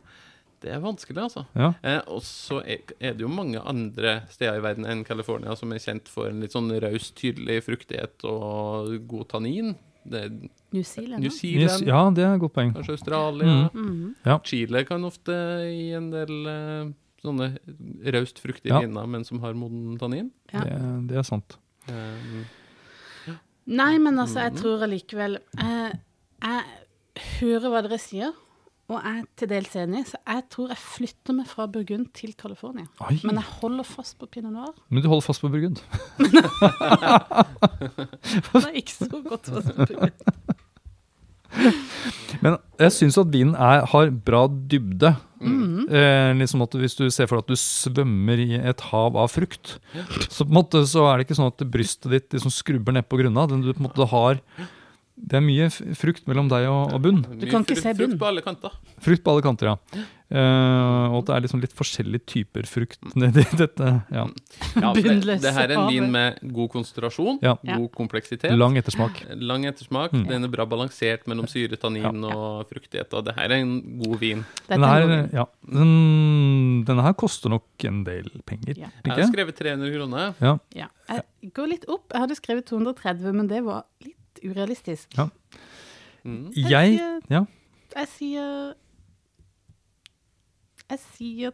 det 0.62 0.72
er 0.74 0.80
vanskelig, 0.82 1.18
altså. 1.22 1.46
Ja. 1.56 1.74
Eh, 1.84 2.00
og 2.08 2.22
så 2.26 2.62
er, 2.66 2.82
er 3.00 3.14
det 3.14 3.22
jo 3.22 3.30
mange 3.30 3.60
andre 3.62 4.24
steder 4.30 4.58
i 4.58 4.64
verden 4.64 4.86
enn 4.90 5.04
California 5.06 5.56
som 5.56 5.72
er 5.72 5.80
kjent 5.84 6.08
for 6.10 6.28
en 6.32 6.40
litt 6.42 6.52
sånn 6.56 6.72
raus, 6.82 7.12
tydelig 7.18 7.60
fruktighet 7.68 8.24
og 8.26 8.96
god 9.08 9.28
tannin. 9.30 9.76
Det 10.08 10.22
er 10.24 10.30
New 10.72 10.84
Zealand, 10.88 11.20
New? 11.22 11.30
Zealand, 11.36 11.84
ja, 11.88 12.00
det 12.16 12.24
er 12.24 12.34
et 12.36 12.40
godt 12.40 12.54
poeng. 12.56 12.74
kanskje 12.74 12.96
Australia. 12.96 13.70
Mm. 13.74 14.16
Mhm. 14.24 14.40
Chile 14.48 14.86
kan 14.88 15.04
ofte 15.04 15.36
gi 15.68 15.92
en 15.98 16.10
del 16.12 16.48
eh, 16.48 16.94
sånne 17.22 17.50
raust 18.16 18.40
fruktige 18.40 18.72
Ja. 18.72 18.80
viner, 18.86 19.06
men 19.08 19.24
som 19.28 19.40
har 19.44 19.54
moden 19.54 19.98
tannin. 20.00 20.32
Ja. 20.54 20.62
Det, 20.64 21.08
det 21.10 21.18
er 21.18 21.24
sant. 21.28 21.58
Um, 21.90 22.46
Nei, 23.68 23.98
men 24.00 24.16
altså, 24.20 24.40
jeg 24.46 24.54
Mhm. 24.54 24.62
tror 24.62 24.84
allikevel 24.86 25.38
eh, 25.60 25.92
jeg 26.42 26.64
hører 27.42 27.70
hva 27.74 27.82
dere 27.84 27.98
sier, 28.00 28.32
og 28.88 29.02
jeg 29.04 29.18
er 29.20 29.24
til 29.36 29.50
dels 29.52 29.74
enig, 29.76 30.06
så 30.08 30.18
jeg 30.24 30.44
tror 30.54 30.70
jeg 30.72 30.80
flytter 30.80 31.36
meg 31.36 31.48
fra 31.50 31.66
Burgund 31.68 32.08
til 32.16 32.32
California. 32.40 32.86
Oi, 33.04 33.18
Men 33.28 33.36
jeg 33.42 33.48
holder 33.60 33.84
fast 33.84 34.16
på 34.20 34.30
pinot 34.32 34.54
noir. 34.56 34.72
men 34.90 35.04
du 35.04 35.10
holder 35.12 35.26
fast 35.26 35.42
på 35.44 35.50
burgund? 35.52 35.82
Det 38.54 38.64
er 38.64 38.78
ikke 38.80 38.96
så 38.96 39.22
godt 39.26 39.50
fast 39.52 39.74
på 39.76 39.86
Burgund. 39.92 40.24
Men 42.44 42.58
jeg 42.78 42.92
syns 42.94 43.18
at 43.18 43.30
vinen 43.34 43.56
er, 43.56 43.86
har 43.90 44.10
bra 44.26 44.44
dybde. 44.48 45.14
Eh, 45.42 46.32
liksom 46.38 46.64
at 46.66 46.76
Hvis 46.78 46.96
du 46.98 47.06
ser 47.14 47.28
for 47.30 47.38
deg 47.40 47.46
at 47.46 47.52
du 47.54 47.60
svømmer 47.62 48.40
i 48.42 48.58
et 48.58 48.82
hav 48.92 49.18
av 49.18 49.30
frukt, 49.32 49.78
så 50.28 50.44
på 50.44 50.50
en 50.52 50.58
måte 50.60 50.82
så 50.90 51.06
er 51.12 51.18
det 51.18 51.28
ikke 51.28 51.38
sånn 51.40 51.52
at 51.52 51.64
brystet 51.72 52.12
ditt 52.14 52.36
liksom 52.36 52.54
skrubber 52.54 52.96
ned 52.98 53.08
på 53.10 53.20
grunna. 53.22 53.48
Den 53.50 53.64
du 53.66 53.72
på 53.74 53.80
en 53.82 53.88
måte 53.90 54.10
har 54.12 54.42
Det 55.28 55.40
er 55.40 55.44
mye 55.44 55.68
frukt 56.00 56.28
mellom 56.30 56.48
deg 56.52 56.68
og, 56.72 56.94
og 56.96 57.02
bunn. 57.04 57.24
Du 57.40 57.48
kan 57.52 57.66
ikke 57.66 57.76
se 57.80 57.92
bunn. 57.98 58.14
Frukt 58.14 58.22
på 58.22 58.30
alle 58.30 58.44
kanter. 58.46 58.78
Frukt 59.04 59.26
på 59.26 59.34
alle 59.34 59.44
kanter, 59.44 59.74
ja. 59.74 60.06
Uh, 60.28 61.08
og 61.16 61.22
at 61.22 61.28
det 61.30 61.34
er 61.38 61.44
liksom 61.46 61.62
litt 61.64 61.72
forskjellige 61.76 62.26
typer 62.28 62.66
frukt 62.68 63.00
nedi 63.20 63.46
dette. 63.60 63.92
Ja. 64.12 64.26
Ja, 64.76 64.90
det, 64.96 65.14
det 65.44 65.54
her 65.56 65.72
er 65.72 65.76
en 65.78 65.88
vin 65.88 66.10
med 66.12 66.42
god 66.56 66.74
konsentrasjon, 66.74 67.40
Ja. 67.44 67.54
god 67.64 67.88
kompleksitet. 67.96 68.52
Lang 68.56 68.76
ettersmak. 68.80 69.22
Lang 69.40 69.64
ettersmak. 69.70 70.16
Mm. 70.16 70.26
Den 70.28 70.48
er 70.50 70.52
bra 70.52 70.68
balansert 70.68 71.24
mellom 71.32 71.48
syre, 71.52 71.80
tannin 71.80 72.24
og 72.28 72.68
fruktighet. 72.72 73.16
Og 73.16 73.24
det 73.28 73.38
her 73.40 73.56
er 73.56 73.64
en 73.64 73.78
god 74.04 74.20
vin. 74.24 74.44
Denne 74.68 74.92
er 74.92 75.08
her, 75.08 75.32
ja, 75.42 75.48
den, 75.80 75.96
denne 76.88 77.08
her 77.08 77.16
koster 77.20 77.52
nok 77.56 77.88
en 77.88 78.04
del 78.08 78.28
penger, 78.48 78.76
Ja. 78.84 78.92
Jeg 79.08 79.16
har 79.16 79.32
skrevet 79.32 79.60
300 79.60 79.96
kroner. 79.96 80.36
Ja. 80.44 80.58
Ja. 80.76 80.92
Jeg 81.08 81.54
går 81.56 81.72
litt 81.72 81.88
opp. 81.88 82.12
Jeg 82.12 82.26
hadde 82.26 82.36
skrevet 82.36 82.68
230, 82.68 83.32
men 83.36 83.48
det 83.48 83.64
var 83.64 83.86
litt 84.04 84.17
urealistisk. 84.44 85.08
Ja. 85.18 85.28
Mm. 86.24 86.52
Jeg 86.56 86.98
sier- 87.00 87.22
ja. 87.32 87.46
Jeg 87.96 88.08
sier 88.18 88.74
Jeg 90.90 91.00
sier 91.16 91.52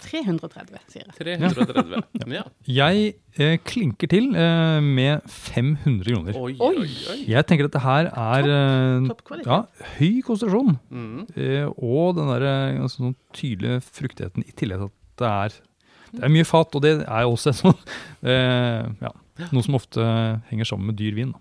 330, 0.00 0.78
sier 0.92 1.04
jeg. 1.06 1.14
330. 1.16 2.02
Ja. 2.32 2.42
Jeg 2.68 3.14
eh, 3.40 3.54
klinker 3.64 4.08
til 4.12 4.28
eh, 4.36 4.80
med 4.84 5.24
500 5.32 6.04
kroner. 6.04 6.36
Oi, 6.36 6.52
Oi. 6.60 6.82
oi. 6.84 7.16
Jeg 7.32 7.46
tenker 7.48 7.68
at 7.68 7.72
det 7.76 7.82
her 7.84 8.10
er 8.12 8.48
eh, 8.52 9.06
Topp 9.08 9.32
ja, 9.46 9.58
høy 9.96 10.20
konsentrasjon. 10.26 10.76
Mm. 10.92 11.22
Eh, 11.36 11.64
og 11.80 12.12
den 12.18 12.28
der 12.28 12.46
altså, 12.82 13.06
sånn 13.06 13.16
tydelige 13.36 13.80
fruktigheten 13.88 14.44
i 14.46 14.52
tillegg 14.56 14.84
til 14.84 14.90
at 14.90 15.16
det 15.22 15.32
er 15.32 15.58
det 16.16 16.22
er 16.24 16.30
mye 16.32 16.46
fat, 16.48 16.72
og 16.78 16.80
det 16.84 16.92
er 17.02 17.24
også 17.28 17.52
sånn, 17.56 17.74
eh, 18.30 18.84
ja, 19.02 19.10
noe 19.50 19.64
som 19.66 19.74
ofte 19.76 20.04
henger 20.52 20.68
sammen 20.70 20.92
med 20.92 20.96
dyr 21.00 21.16
vin. 21.18 21.32
da. 21.34 21.40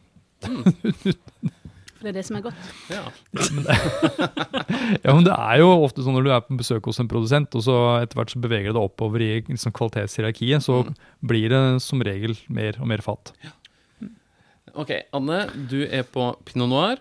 For 1.96 2.04
det 2.04 2.12
er 2.12 2.18
det 2.20 2.25
som 2.28 2.36
er 2.38 2.44
godt. 2.46 2.66
Ja. 2.92 3.04
Ja, 5.02 5.14
men 5.16 5.24
det 5.25 5.34
er 5.34 5.60
jo 5.62 5.70
ofte 5.82 6.04
sånn 6.06 6.14
når 6.18 6.25
du 6.28 6.32
er 6.36 6.42
på 6.46 6.58
besøk 6.60 6.86
hos 6.90 7.00
en 7.02 7.08
produsent, 7.10 7.56
og 7.58 7.64
så 7.66 7.75
etter 8.04 8.20
hvert 8.20 8.34
så 8.34 8.42
beveger 8.44 8.70
det 8.70 8.75
deg 8.78 8.84
oppover 8.86 9.24
i 9.25 9.30
liksom, 9.48 9.74
kvalitetshierarkiet, 9.75 10.62
så 10.66 10.82
Mm. 10.86 10.92
blir 11.25 11.50
det 11.50 11.62
som 11.82 12.02
regel 12.06 12.36
mer 12.50 12.78
og 12.82 12.88
mer 12.92 13.02
fat. 13.02 13.32
OK, 14.75 14.92
Anne, 15.16 15.40
du 15.72 15.80
er 15.88 16.04
på 16.04 16.28
Pinot 16.46 16.70
Noir 16.70 16.98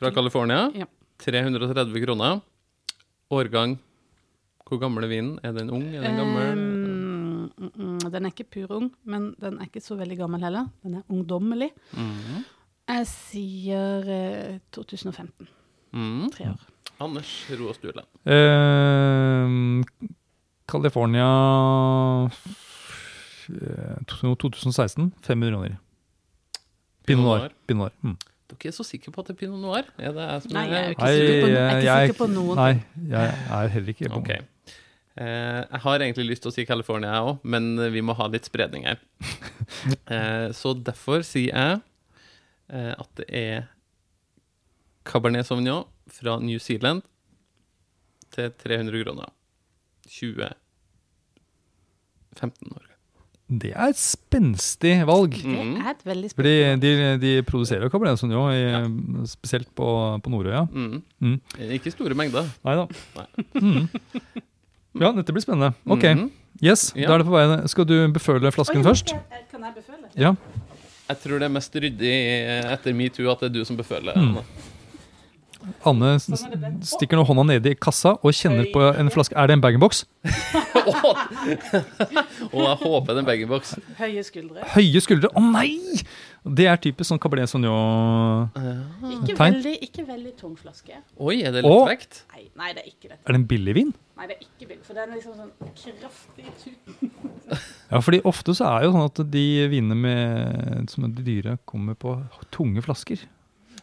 fra 0.00 0.10
California. 0.10 0.70
Ja. 0.74 0.86
330 1.20 2.00
kroner. 2.06 2.40
Årgang 3.30 3.76
Hvor 4.66 4.78
gammel 4.80 5.04
er 5.04 5.08
vinen? 5.10 5.38
Er 5.44 5.52
den 5.52 5.68
ung? 5.70 5.82
Er 5.94 6.00
den 6.06 6.16
gammel? 6.16 6.52
Um, 6.54 7.50
mm, 7.58 7.70
mm, 7.74 8.10
den 8.10 8.24
er 8.26 8.30
ikke 8.30 8.46
purung, 8.54 8.90
men 9.04 9.34
den 9.42 9.58
er 9.58 9.66
ikke 9.66 9.82
så 9.82 9.96
veldig 9.98 10.16
gammel 10.20 10.40
heller. 10.46 10.68
Den 10.84 10.94
er 10.94 11.02
ungdommelig. 11.10 11.70
Mhm. 11.92 12.44
Jeg 12.90 13.06
sier 13.06 14.08
eh, 14.10 14.58
2015. 14.74 15.46
Mm. 15.94 16.30
Tre 16.34 16.48
år. 16.50 16.64
Anders 17.00 17.30
Roa 17.54 17.74
Sturland. 17.76 18.08
Eh, 18.26 19.46
California 20.70 21.28
eh, 23.50 24.00
2016, 24.10 25.12
500 25.22 25.54
kroner. 25.54 25.78
Pinot 27.06 27.24
Noir. 27.24 27.48
Pinot 27.66 27.86
Noir. 27.86 27.94
Mm. 28.02 28.18
Dere 28.50 28.72
er 28.72 28.74
så 28.74 28.84
sikre 28.86 29.12
på 29.14 29.22
at 29.22 29.30
det 29.30 29.36
er 29.36 29.40
Pinot 29.44 29.62
Noir? 29.62 29.86
Er 29.98 30.14
det 30.16 30.26
jeg 30.26 30.44
som 30.44 30.56
Nei, 30.56 30.64
jeg 30.70 30.80
er 30.80 30.94
ikke 30.96 31.10
sikker 31.14 31.36
på, 31.44 31.50
jeg 31.50 31.60
er 31.60 31.76
ikke 31.78 31.98
sikker 32.08 32.18
på 32.18 32.30
noen. 32.34 32.56
Nei, 32.58 32.72
jeg 33.12 33.36
er 33.60 33.74
heller 33.76 33.94
ikke 33.94 34.10
på 34.10 34.24
Ok. 34.24 34.32
Eh, 35.20 35.60
jeg 35.62 35.80
har 35.84 36.02
egentlig 36.02 36.26
lyst 36.26 36.42
til 36.42 36.50
å 36.50 36.54
si 36.54 36.64
California, 36.66 37.14
jeg 37.14 37.30
òg, 37.30 37.46
men 37.54 37.70
vi 37.94 38.02
må 38.02 38.18
ha 38.18 38.26
litt 38.32 38.50
spredning 38.50 38.90
her. 38.90 38.98
Eh, 40.10 40.50
så 40.52 40.72
derfor 40.74 41.22
sier 41.24 41.54
jeg 41.54 41.78
at 42.70 43.08
det 43.18 43.26
er 43.34 43.62
Cabernet 45.04 45.46
Sauvignon 45.46 45.84
fra 46.10 46.38
New 46.40 46.58
Zealand 46.58 47.02
til 48.30 48.50
300 48.62 49.04
kroner. 49.04 49.28
2015 50.06 50.54
år. 52.76 52.86
Det 53.50 53.72
er 53.74 53.88
et 53.90 53.98
spenstig 53.98 54.92
valg. 55.08 55.32
Det 55.34 55.56
er 55.58 55.88
et 55.90 56.04
veldig 56.06 56.28
Fordi 56.38 56.52
valg. 56.62 56.82
de, 56.84 56.90
de 57.18 57.32
produserer 57.42 57.82
jo 57.82 57.90
Cabernet 57.90 58.20
Sauvignon, 58.20 58.52
i, 58.54 59.26
spesielt 59.26 59.72
på, 59.74 59.86
på 60.22 60.30
Nordøya. 60.30 60.62
Mm. 60.70 61.00
Mm. 61.18 61.40
Ikke 61.74 61.90
store 61.90 62.14
mengder. 62.14 62.46
Nei 62.64 62.76
da. 62.78 62.84
Mm. 63.58 63.88
Ja, 65.00 65.10
dette 65.16 65.34
blir 65.34 65.42
spennende. 65.42 65.72
Ok, 65.90 66.04
Mhm. 66.14 66.30
yes, 66.62 66.92
Ja. 66.96 67.08
da 67.08 67.14
er 67.14 67.18
det 67.18 67.26
på 67.26 67.34
vei. 67.34 67.66
Skal 67.70 67.84
du 67.86 67.96
beføle 68.14 68.50
flasken 68.54 68.82
først? 68.86 69.06
Kan 69.50 69.62
jeg 69.66 69.74
beføle? 69.74 70.06
Ja. 70.18 70.34
Jeg 71.10 71.18
tror 71.24 71.40
det 71.42 71.48
er 71.48 71.54
mest 71.58 71.74
ryddig 71.82 72.16
etter 72.70 72.94
metoo 72.94 73.30
at 73.32 73.42
det 73.42 73.50
er 73.50 73.56
du 73.58 73.64
som 73.66 73.78
beføler. 73.78 74.14
Mm. 74.14 74.36
Anne. 74.40 74.44
Anne 75.84 76.10
det 76.16 76.58
blitt. 76.62 76.86
stikker 76.88 77.18
nå 77.20 77.24
hånda 77.28 77.42
nedi 77.44 77.74
i 77.74 77.76
kassa 77.76 78.14
og 78.16 78.32
kjenner 78.36 78.68
på 78.72 78.80
en 78.96 79.10
flaske. 79.12 79.36
Er 79.36 79.50
det 79.50 79.58
en 79.58 79.64
bag-in-box? 79.64 80.04
Og 82.50 82.60
jeg 82.64 82.76
håper 82.80 83.10
det 83.10 83.16
er 83.16 83.20
en 83.20 83.28
bag-in-box. 83.28 83.74
Høye 83.98 84.24
skuldre. 84.24 84.64
Høye 84.72 85.02
skuldre. 85.04 85.28
Å 85.36 85.42
nei! 85.50 86.00
Det 86.40 86.64
er 86.70 86.80
typisk 86.80 87.10
sånn 87.10 87.20
Cabernet 87.20 87.52
Sauvignon. 87.52 88.48
Ikke 89.18 89.36
veldig, 89.36 89.74
ikke 89.84 90.06
veldig 90.08 90.32
tung 90.40 90.54
flaske. 90.56 91.02
Oi, 91.20 91.42
er 91.44 91.52
det 91.58 91.64
Å. 91.66 91.74
litt 91.74 91.92
vekt? 91.92 92.22
Nei, 92.32 92.46
nei, 92.56 92.70
det 92.76 92.86
er 92.86 92.88
ikke 92.94 93.10
det. 93.10 93.18
Er 93.20 93.34
det 93.34 93.40
en 93.42 93.48
billig 93.50 93.76
vin? 93.76 93.92
Nei, 94.16 94.30
det 94.30 94.38
er 94.38 94.46
ikke 94.46 94.70
billig, 94.70 94.84
for 94.86 94.96
den 94.96 95.10
er 95.10 95.20
liksom 95.20 95.36
sånn 95.36 95.52
kraftig 95.76 96.48
tuten. 96.62 97.12
Ja, 97.90 97.98
fordi 98.00 98.20
ofte 98.28 98.54
så 98.54 98.66
er 98.70 98.84
jo 98.86 98.92
sånn 98.94 99.06
at 99.08 99.20
de 99.30 99.44
vinene 99.72 99.96
med, 99.98 100.90
som 100.90 101.08
de 101.10 101.22
dyre, 101.26 101.56
kommer 101.66 101.94
på 101.98 102.14
tunge 102.54 102.82
flasker. 102.86 103.18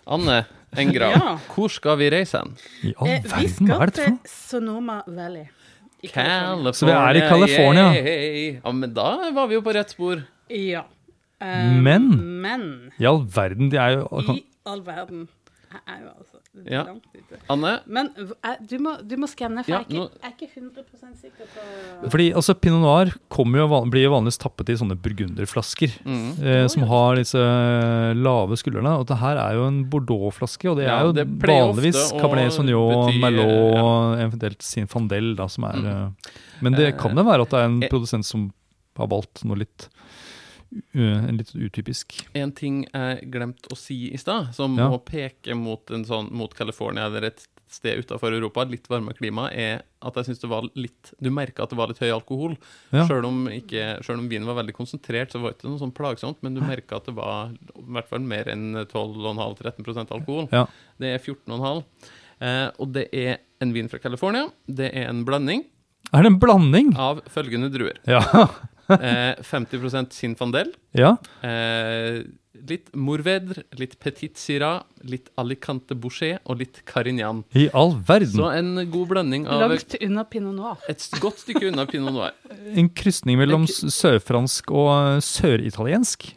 Anne 0.07 0.45
Engra, 0.77 1.09
Ja. 1.11 1.33
hvor 1.55 1.69
skal 1.71 1.97
vi 1.99 2.09
reise 2.13 2.39
hen? 2.39 2.53
I 2.83 2.93
all 2.97 3.07
Eh, 3.07 3.21
verden, 3.23 3.67
hva 3.67 3.75
skal 3.75 3.81
er 3.81 3.85
dette 3.91 4.03
for 4.03 4.11
til? 4.11 4.19
Sonoma 4.25 5.01
Valley. 5.07 5.47
California. 6.07 6.71
Så 6.77 6.85
vi 6.85 6.91
er 6.93 7.17
i 7.17 7.21
California. 7.27 7.87
yay. 7.93 8.61
Ja, 8.63 8.71
men 8.71 8.93
da 8.93 9.31
var 9.33 9.47
vi 9.47 9.55
jo 9.57 9.61
på 9.65 9.73
rett 9.75 9.89
spor. 9.91 10.23
Ja. 10.49 10.83
Eh, 11.41 11.73
Men- 11.81 12.41
Men 12.41 12.91
I 12.99 13.05
all 13.05 13.23
verden, 13.25 13.69
de 13.69 13.77
er 13.77 13.97
jo 13.99 14.07
i 14.35 14.43
all 14.65 14.81
verden 14.81 15.27
Jeg 15.67 15.81
er 15.87 15.99
jo 15.99 16.09
altså 16.15 16.37
Ja. 16.71 16.83
langt 16.87 17.05
ute. 17.13 17.37
Anne, 17.49 17.71
Men 17.85 18.09
du, 18.69 18.77
må, 18.79 18.93
du 19.05 19.15
må 19.19 19.27
skanne, 19.27 19.63
for 19.65 19.71
Ja, 19.73 19.79
jeg, 19.83 19.99
er 19.99 20.07
ikke, 20.07 20.21
jeg 20.23 20.31
er 20.31 20.35
ikke 20.35 20.49
100 20.55 21.17
sikker 21.21 21.49
på 21.53 22.09
Fordi 22.13 22.27
altså, 22.33 22.55
Pinot 22.55 22.81
Noir 22.81 23.11
jo, 23.11 23.67
van- 23.67 23.89
blir 23.91 24.03
jo 24.07 24.11
vanligvis 24.15 24.39
tappet 24.39 24.69
i 24.69 24.77
sånne 24.79 24.95
burgunderflasker. 24.95 25.91
mm. 26.05 26.43
Eh, 26.43 26.67
som 26.71 26.83
har 26.87 27.15
disse 27.19 27.37
lave 28.15 28.55
skuldrene. 28.57 28.95
Og 28.99 29.05
det 29.07 29.17
her 29.19 29.37
er 29.37 29.53
jo 29.59 29.67
en 29.67 29.83
Bordeaux-flaske, 29.91 30.69
og 30.71 30.77
det 30.77 30.85
Ja, 30.87 30.99
er 31.01 31.05
jo 31.09 31.11
det 31.19 31.27
vanligvis 31.27 32.11
Cabernet 32.15 32.53
Sauvignon, 32.53 33.11
Merlot, 33.19 33.45
Merlot, 33.45 34.19
eventuelt 34.23 34.61
Sinfandel, 34.63 35.35
da, 35.35 35.47
som 35.47 35.65
er 35.65 35.73
Mm. 35.77 35.85
eh, 35.85 36.31
Men 36.61 36.73
det 36.73 36.97
kan 36.97 37.15
jo 37.15 37.23
være 37.23 37.41
at 37.41 37.49
det 37.49 37.59
er 37.59 37.65
en 37.65 37.83
Eh, 37.83 37.89
produsent 37.89 38.25
som 38.25 38.51
har 38.97 39.07
valgt 39.07 39.43
noe 39.45 39.57
litt 39.57 39.89
litt 40.93 41.53
utypisk. 41.55 42.25
En 42.35 42.51
ting 42.51 42.81
jeg 42.93 43.29
glemte 43.31 43.69
å 43.71 43.77
si 43.77 44.09
i 44.13 44.17
stad, 44.17 44.53
som 44.55 44.75
Ja. 44.77 44.89
må 44.89 44.99
peke 45.03 45.55
mot, 45.55 45.89
en 45.91 46.03
sånn, 46.05 46.31
mot 46.31 46.53
California 46.53 47.05
eller 47.05 47.23
et 47.31 47.45
sted 47.69 47.99
utenfor 47.99 48.31
Europa, 48.31 48.63
litt 48.63 48.87
varmere 48.87 49.13
klima, 49.17 49.49
er 49.51 49.81
at 50.01 50.15
jeg 50.15 50.25
synes 50.29 50.39
det 50.39 50.49
var 50.49 50.63
litt 50.79 51.13
Du 51.21 51.29
merka 51.29 51.63
at 51.63 51.69
det 51.69 51.77
var 51.77 51.87
litt 51.89 51.99
høy 51.99 52.11
alkohol. 52.15 52.55
Ja. 52.93 53.05
Selv, 53.07 53.25
om 53.25 53.47
om 53.47 54.29
vinen 54.29 54.45
var 54.47 54.55
veldig 54.63 54.73
konsentrert, 54.73 55.31
så 55.31 55.41
var 55.41 55.51
det 55.51 55.57
ikke 55.59 55.69
noe 55.69 55.79
sånn 55.81 55.91
plagsomt, 55.93 56.37
men 56.41 56.53
du 56.55 56.61
merka 56.61 56.95
at 56.95 57.05
det 57.05 57.15
var 57.15 57.49
i 57.51 57.81
hvert 57.91 58.07
fall 58.07 58.19
mer 58.23 58.45
enn 58.47 58.73
12,5-13% 58.87 60.11
alkohol. 60.15 60.47
Ja. 60.53 60.65
Det 60.99 61.13
er 61.13 61.19
14,5. 61.19 61.83
Eh, 62.39 62.71
og 62.79 62.93
det 62.93 63.09
er 63.13 63.39
en 63.61 63.73
vin 63.73 63.89
fra 63.89 63.99
California. 63.99 64.47
Det 64.69 64.91
er 64.93 65.09
en 65.09 65.25
blanding 65.25 65.65
Er 66.13 66.23
det 66.23 66.31
en 66.31 66.39
blanding? 66.39 66.95
av 66.95 67.21
følgende 67.27 67.69
druer. 67.73 67.97
Ja. 68.07 68.21
Eh, 68.89 69.35
50 69.43 70.11
Sinfandel. 70.15 70.73
ja. 70.95 71.17
Eh, 71.43 72.23
litt 72.67 72.89
Mourvedre, 72.97 73.63
litt 73.77 73.99
Petit 74.01 74.37
Syrah, 74.39 74.79
litt 75.05 75.29
Alicante 75.37 75.93
Boucher 75.93 76.39
og 76.49 76.57
litt 76.57 76.79
Carignan. 76.89 77.43
I 77.53 77.67
all 77.73 77.93
verden. 78.07 78.33
Så 78.33 78.47
en 78.57 78.71
god 78.91 79.11
blanding 79.11 79.45
av 79.47 79.69
Langt 79.69 79.93
unna 80.01 80.23
pinot 80.25 80.55
noir. 80.55 80.77
et 80.89 81.05
godt 81.21 81.43
stykke 81.43 81.67
unna 81.69 81.85
Pinot 81.85 82.13
Noir. 82.15 82.33
En 82.73 82.89
krysning 82.89 83.37
mellom 83.37 83.67
sørfransk 83.67 84.71
og 84.73 85.21
søritaliensk. 85.21 86.31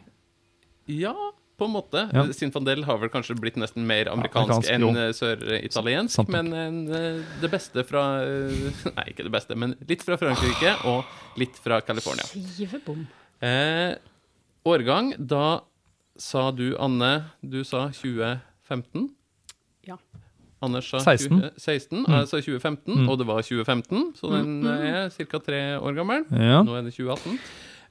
Ja, 0.91 1.15
på 1.61 1.67
en 1.69 1.73
måte. 1.77 2.03
Ja. 2.11 2.25
Sinfandel 2.33 2.81
har 2.89 2.97
vel 3.01 3.11
kanskje 3.13 3.37
blitt 3.37 3.59
nesten 3.61 3.85
mer 3.87 4.09
amerikansk, 4.09 4.65
amerikansk, 4.65 4.71
enn 4.73 4.97
eh, 4.97 5.11
søritaliensk, 5.13 6.25
men 6.33 6.49
en, 6.57 6.79
eh, 6.89 7.21
det 7.43 7.51
beste 7.53 7.85
fra 7.87 8.03
eh, 8.25 8.69
Nei, 8.97 9.05
ikke 9.13 9.27
det 9.29 9.33
beste, 9.37 9.55
men 9.55 9.77
litt 9.89 10.01
fra 10.07 10.17
Frankrike 10.21 10.73
og 10.89 11.05
litt 11.39 11.55
fra 11.61 11.77
California. 11.85 12.25
Skivebom. 12.33 13.05
Eh, 13.45 13.93
årgang, 14.67 15.13
da 15.17 15.61
sa 16.21 16.49
du, 16.53 16.71
Anne, 16.77 17.13
du 17.41 17.61
sa 17.65 17.87
2015. 17.95 19.07
Ja. 19.87 19.95
Anders 20.61 20.91
sa 20.91 20.99
16. 21.01 21.39
20, 21.39 21.55
16 21.57 22.03
Mm. 22.05 22.11
jeg 22.19 22.27
sa 22.29 22.37
2015, 22.37 22.93
Mm. 22.93 23.07
og 23.09 23.17
det 23.17 23.25
var 23.25 23.41
2015, 23.41 24.13
så 24.19 24.29
den 24.29 24.67
er 24.67 25.09
ca. 25.09 25.39
tre 25.39 25.61
år 25.81 25.95
gammel. 25.97 26.25
Ja. 26.29 26.61
Nå 26.61 26.75
er 26.77 26.83
det 26.85 26.93
2018. 26.93 27.39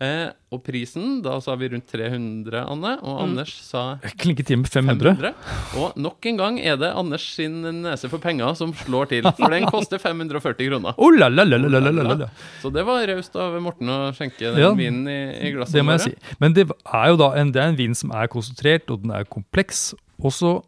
Eh, 0.00 0.30
og 0.48 0.62
prisen, 0.64 1.18
da 1.20 1.34
sa 1.44 1.52
vi 1.60 1.66
rundt 1.68 1.90
300, 1.92 2.62
Anne, 2.72 2.94
og 3.04 3.18
Anders 3.20 3.50
sa 3.66 3.82
Klinke 4.22 4.40
til 4.48 4.56
med 4.62 4.70
500. 4.72 5.10
500. 5.18 5.34
Og 5.76 5.98
nok 6.00 6.24
en 6.30 6.38
gang 6.40 6.56
er 6.56 6.78
det 6.80 6.88
Anders 6.96 7.26
sin 7.36 7.58
nese 7.82 8.08
for 8.08 8.16
penger 8.22 8.54
som 8.56 8.72
slår 8.80 9.10
til, 9.10 9.28
for 9.36 9.52
den 9.52 9.68
koster 9.68 10.00
540 10.00 10.70
kroner. 10.70 10.96
Oh, 10.96 11.12
la, 11.12 11.28
la, 11.28 11.44
la, 11.44 11.58
la, 11.60 11.68
la, 11.76 11.92
la, 11.92 12.16
la. 12.22 12.30
Så 12.62 12.72
det 12.72 12.86
var 12.88 13.04
raust 13.12 13.36
av 13.36 13.58
Morten 13.60 13.92
å 13.92 13.98
skjenke 14.16 14.40
den 14.46 14.56
Ja, 14.62 14.72
vinen 14.78 15.04
i, 15.04 15.18
i 15.50 15.52
glasset 15.58 15.76
Det 15.76 15.84
må 15.84 15.98
jeg 15.98 16.06
si. 16.08 16.16
Men 16.40 16.56
det 16.56 16.64
er 16.70 17.06
jo 17.12 17.20
da 17.20 17.34
en, 17.36 17.52
det 17.52 17.60
er 17.60 17.68
en 17.74 17.78
vin 17.82 17.92
som 18.00 18.16
er 18.16 18.32
konsentrert, 18.32 18.88
og 18.88 19.04
den 19.04 19.12
er 19.20 19.28
kompleks. 19.28 19.90
Også 20.24 20.62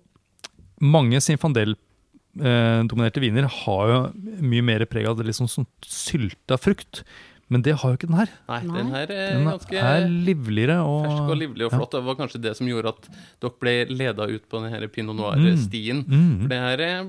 mange 0.84 1.24
Sinfandel-dominerte 1.24 3.24
viner 3.24 3.48
har 3.64 3.96
jo 3.96 4.00
mye 4.44 4.68
mer 4.74 4.84
preg 4.92 5.08
av 5.08 5.16
det 5.16 5.24
liksom 5.32 5.48
sånn 5.48 5.64
sylta 5.88 6.60
frukt. 6.60 7.06
Men 7.52 7.62
det 7.66 7.74
har 7.82 7.92
jo 7.92 7.98
ikke 7.98 8.08
den 8.08 8.16
her. 8.18 8.32
Nei, 8.48 8.58
Nei. 8.64 8.76
den 8.78 8.90
her 8.94 9.12
er 9.12 9.30
Den 9.36 9.46
ganske 9.50 9.84
er 9.92 10.08
livligere 10.08 10.78
og 10.88 10.98
fersk 11.06 11.30
og 11.34 11.38
livlig 11.42 11.66
og 11.66 11.70
ja. 11.70 11.78
flott. 11.78 11.94
Det 11.94 12.02
var 12.08 12.18
kanskje 12.22 12.40
det 12.46 12.52
som 12.58 12.70
gjorde 12.70 12.92
at 12.94 13.08
dere 13.44 13.54
ble 13.60 13.74
leda 13.92 14.28
ut 14.30 14.44
på 14.48 14.62
denne 14.64 14.88
pinot 14.94 15.18
noir-stien. 15.18 16.04
Mm. 16.08 16.34
For 16.44 16.52
det 16.54 16.60
her 16.64 16.84
er 16.88 17.00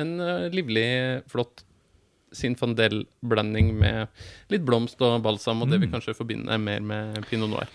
en 0.00 0.12
eh, 0.26 0.46
livlig, 0.54 0.86
flott 1.30 1.64
Sinfandel-blanding 2.30 3.72
med 3.74 4.06
litt 4.52 4.62
blomst 4.66 5.00
og 5.02 5.16
balsam, 5.24 5.62
og 5.64 5.70
det 5.72 5.80
vi 5.82 5.88
Mm. 5.88 5.94
kanskje 5.96 6.14
forbinder 6.14 6.58
mer 6.62 6.80
med 6.80 7.26
pinot 7.30 7.50
noir. 7.50 7.66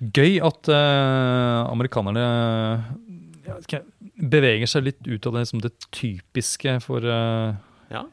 Gøy 0.00 0.38
at 0.46 0.68
uh, 0.70 1.68
amerikanerne 1.68 2.24
jeg 3.68 3.82
beveger 4.16 4.66
seg 4.70 4.84
litt 4.84 5.00
ut 5.08 5.26
av 5.26 5.32
det, 5.38 5.46
som 5.50 5.60
det 5.60 5.72
typiske 5.90 6.80
for 6.84 7.04
uh, 7.04 7.54
Ja. 7.90 8.04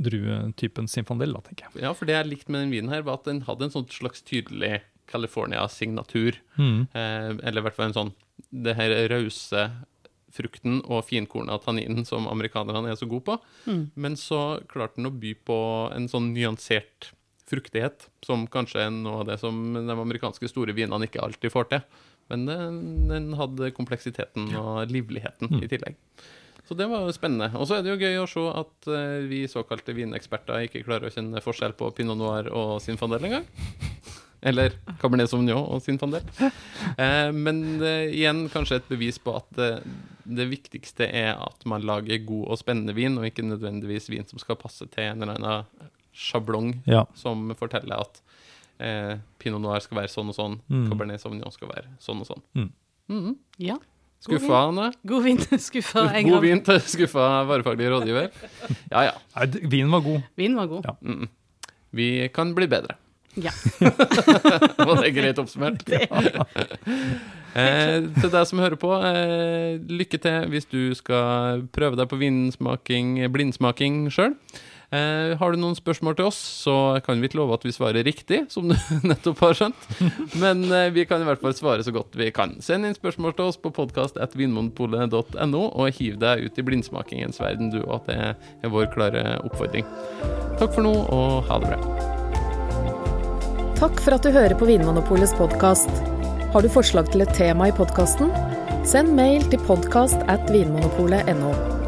Druetypen 0.00 0.88
Sinfandel, 0.88 1.34
da, 1.36 1.40
tenker 1.44 1.66
jeg. 1.68 1.82
ja, 1.84 1.92
for 1.96 2.08
det 2.08 2.14
jeg 2.16 2.28
likte 2.30 2.50
med 2.54 2.64
den 2.64 2.72
vinen 2.74 2.92
her, 2.92 3.02
var 3.06 3.20
at 3.20 3.28
den 3.28 3.42
hadde 3.46 3.66
en 3.68 3.74
sånn 3.74 3.88
slags 3.92 4.22
tydelig 4.26 4.80
California-signatur. 5.10 6.38
Mm. 6.58 6.88
Eh, 6.94 7.30
eller 7.46 7.60
i 7.60 7.64
hvert 7.66 7.76
fall 7.78 7.90
en 7.90 7.96
sånn 7.96 8.12
Det 8.50 8.72
her 8.78 8.92
rause 9.12 9.66
frukten 10.32 10.78
og 10.88 11.02
finkorna 11.04 11.58
tanninen 11.60 12.06
som 12.08 12.24
amerikanerne 12.30 12.88
er 12.92 12.96
så 12.96 13.06
gode 13.10 13.26
på. 13.26 13.34
Mm. 13.66 13.82
Men 14.00 14.14
så 14.16 14.60
klarte 14.70 14.96
den 14.96 15.10
å 15.10 15.12
by 15.20 15.34
på 15.44 15.56
en 15.94 16.06
sånn 16.08 16.30
nyansert 16.32 17.10
fruktighet, 17.50 18.06
som 18.24 18.46
kanskje 18.46 18.84
er 18.86 18.92
noe 18.94 19.20
av 19.24 19.26
det 19.26 19.36
som 19.42 19.58
de 19.74 19.90
amerikanske 19.98 20.48
store 20.48 20.72
vinene 20.76 21.08
ikke 21.08 21.20
alltid 21.24 21.50
får 21.52 21.68
til. 21.72 21.82
Men 22.30 22.46
den, 22.46 22.76
den 23.10 23.32
hadde 23.34 23.72
kompleksiteten 23.74 24.52
og 24.56 24.86
livligheten 24.94 25.50
Mm. 25.50 25.64
i 25.66 25.68
tillegg. 25.72 25.96
Så 26.68 26.76
det 26.78 26.86
var 26.90 27.10
spennende. 27.12 27.48
Og 27.58 27.66
så 27.66 27.78
er 27.78 27.82
det 27.82 27.90
jo 27.94 27.98
gøy 28.00 28.18
å 28.22 28.28
se 28.30 28.42
at 28.60 28.88
eh, 28.94 29.26
vi 29.30 29.42
såkalte 29.50 29.94
vineksperter 29.96 30.66
ikke 30.68 30.84
klarer 30.86 31.08
å 31.08 31.14
kjenne 31.14 31.42
forskjell 31.42 31.72
på 31.78 31.88
pinot 31.96 32.18
noir 32.20 32.50
og 32.54 32.76
sinfandel 32.84 33.24
engang. 33.26 33.46
Eller 34.42 34.72
Cabernet 35.02 35.28
Sauvignon 35.28 35.66
og 35.68 35.82
Sinfandel. 35.84 36.22
Eh, 36.96 37.28
men 37.36 37.58
eh, 37.84 38.06
igjen 38.08 38.46
kanskje 38.48 38.78
et 38.80 38.86
bevis 38.88 39.18
på 39.20 39.34
at 39.36 39.50
det, 39.58 39.66
det 40.24 40.46
viktigste 40.48 41.04
er 41.10 41.34
at 41.36 41.66
man 41.68 41.84
lager 41.84 42.22
god 42.24 42.46
og 42.54 42.60
spennende 42.62 42.94
vin, 42.96 43.18
og 43.20 43.26
ikke 43.28 43.44
nødvendigvis 43.44 44.08
vin 44.08 44.24
som 44.30 44.40
skal 44.40 44.56
passe 44.56 44.86
til 44.94 45.10
en 45.10 45.20
eller 45.26 45.36
annen 45.36 45.90
sjablong 46.16 46.72
Ja. 46.88 47.04
som 47.14 47.52
forteller 47.58 48.00
at 48.00 48.22
eh, 48.80 49.18
Pinot 49.38 49.60
Noir 49.60 49.84
skal 49.84 50.00
være 50.00 50.12
sånn 50.14 50.32
og 50.32 50.38
sånn, 50.38 50.56
Mm. 50.72 50.88
Cabernet 50.88 51.20
Sauvignon 51.20 51.52
skal 51.52 51.68
være 51.74 51.92
sånn 52.00 52.24
og 52.24 52.30
sånn. 52.32 52.42
Mm. 52.56 52.70
Mhm. 53.12 53.36
Ja. 53.60 53.76
God 54.28 54.42
han, 54.50 54.76
da? 54.76 54.88
God 55.08 55.22
vinter, 55.24 55.58
Skuffa 55.68 56.02
en 56.12 56.24
God 56.28 56.32
gang. 56.36 56.42
vin 56.44 56.60
til 56.66 56.80
skuffa 56.92 57.28
varefaglig 57.48 57.88
rådgiver. 57.92 58.26
Ja 58.92 59.04
ja. 59.08 59.14
Nei, 59.36 59.46
vinen 59.72 59.90
var 59.94 60.02
god. 60.04 60.26
Vin 60.36 60.56
var 60.58 60.66
god. 60.68 60.84
Ja. 60.90 60.96
Mm. 61.00 61.28
Vi 61.96 62.08
kan 62.34 62.52
bli 62.54 62.68
bedre. 62.70 62.98
Ja. 63.38 63.52
Var 63.80 65.00
det 65.04 65.10
greit 65.14 65.38
oppsummert? 65.38 65.84
eh, 67.54 68.00
til 68.20 68.30
deg 68.32 68.46
som 68.48 68.58
hører 68.62 68.74
på, 68.80 68.90
eh, 69.06 69.78
lykke 69.86 70.18
til 70.22 70.48
hvis 70.50 70.66
du 70.70 70.80
skal 70.98 71.62
prøve 71.74 71.98
deg 71.98 72.10
på 72.10 72.18
vinsmaking, 72.20 73.16
blindsmaking 73.32 74.08
sjøl. 74.12 74.34
Eh, 74.90 75.36
har 75.38 75.52
du 75.52 75.60
noen 75.62 75.76
spørsmål 75.78 76.16
til 76.18 76.26
oss, 76.32 76.38
så 76.64 76.74
kan 77.06 77.20
vi 77.22 77.28
ikke 77.30 77.38
love 77.38 77.54
at 77.54 77.62
vi 77.62 77.70
svarer 77.74 78.02
riktig, 78.06 78.42
som 78.50 78.72
du 78.72 78.74
nettopp 79.10 79.38
har 79.44 79.54
skjønt. 79.54 79.86
Men 80.42 80.64
eh, 80.66 80.90
vi 80.94 81.06
kan 81.06 81.22
i 81.22 81.28
hvert 81.28 81.42
fall 81.44 81.54
svare 81.54 81.86
så 81.86 81.94
godt 81.94 82.18
vi 82.18 82.32
kan. 82.34 82.56
Send 82.64 82.88
inn 82.88 82.98
spørsmål 82.98 83.36
til 83.38 83.52
oss 83.52 83.60
på 83.60 83.70
podkast.vinmonopolet.no, 83.76 85.62
og 85.70 85.94
hiv 86.00 86.18
deg 86.22 86.46
ut 86.46 86.58
i 86.58 86.66
blindsmakingens 86.66 87.38
verden, 87.42 87.70
du, 87.70 87.84
at 87.86 88.10
det 88.10 88.18
er 88.66 88.74
vår 88.74 88.90
klare 88.96 89.38
oppfordring. 89.46 89.86
Takk 90.58 90.74
for 90.74 90.82
nå, 90.86 90.94
og 91.06 91.46
ha 91.46 91.62
det 91.62 91.70
bra. 91.70 91.80
Takk 93.80 94.02
for 94.02 94.18
at 94.18 94.26
du 94.26 94.34
hører 94.34 94.58
på 94.58 94.68
Vinmonopolets 94.68 95.32
podkast. 95.38 96.02
Har 96.50 96.66
du 96.66 96.72
forslag 96.72 97.12
til 97.14 97.22
et 97.22 97.36
tema 97.38 97.70
i 97.70 97.76
podkasten? 97.76 98.34
Send 98.84 99.14
mail 99.14 99.46
til 99.52 99.62
podkast 99.70 100.18
at 100.26 100.50
vinmonopolet.no. 100.50 101.79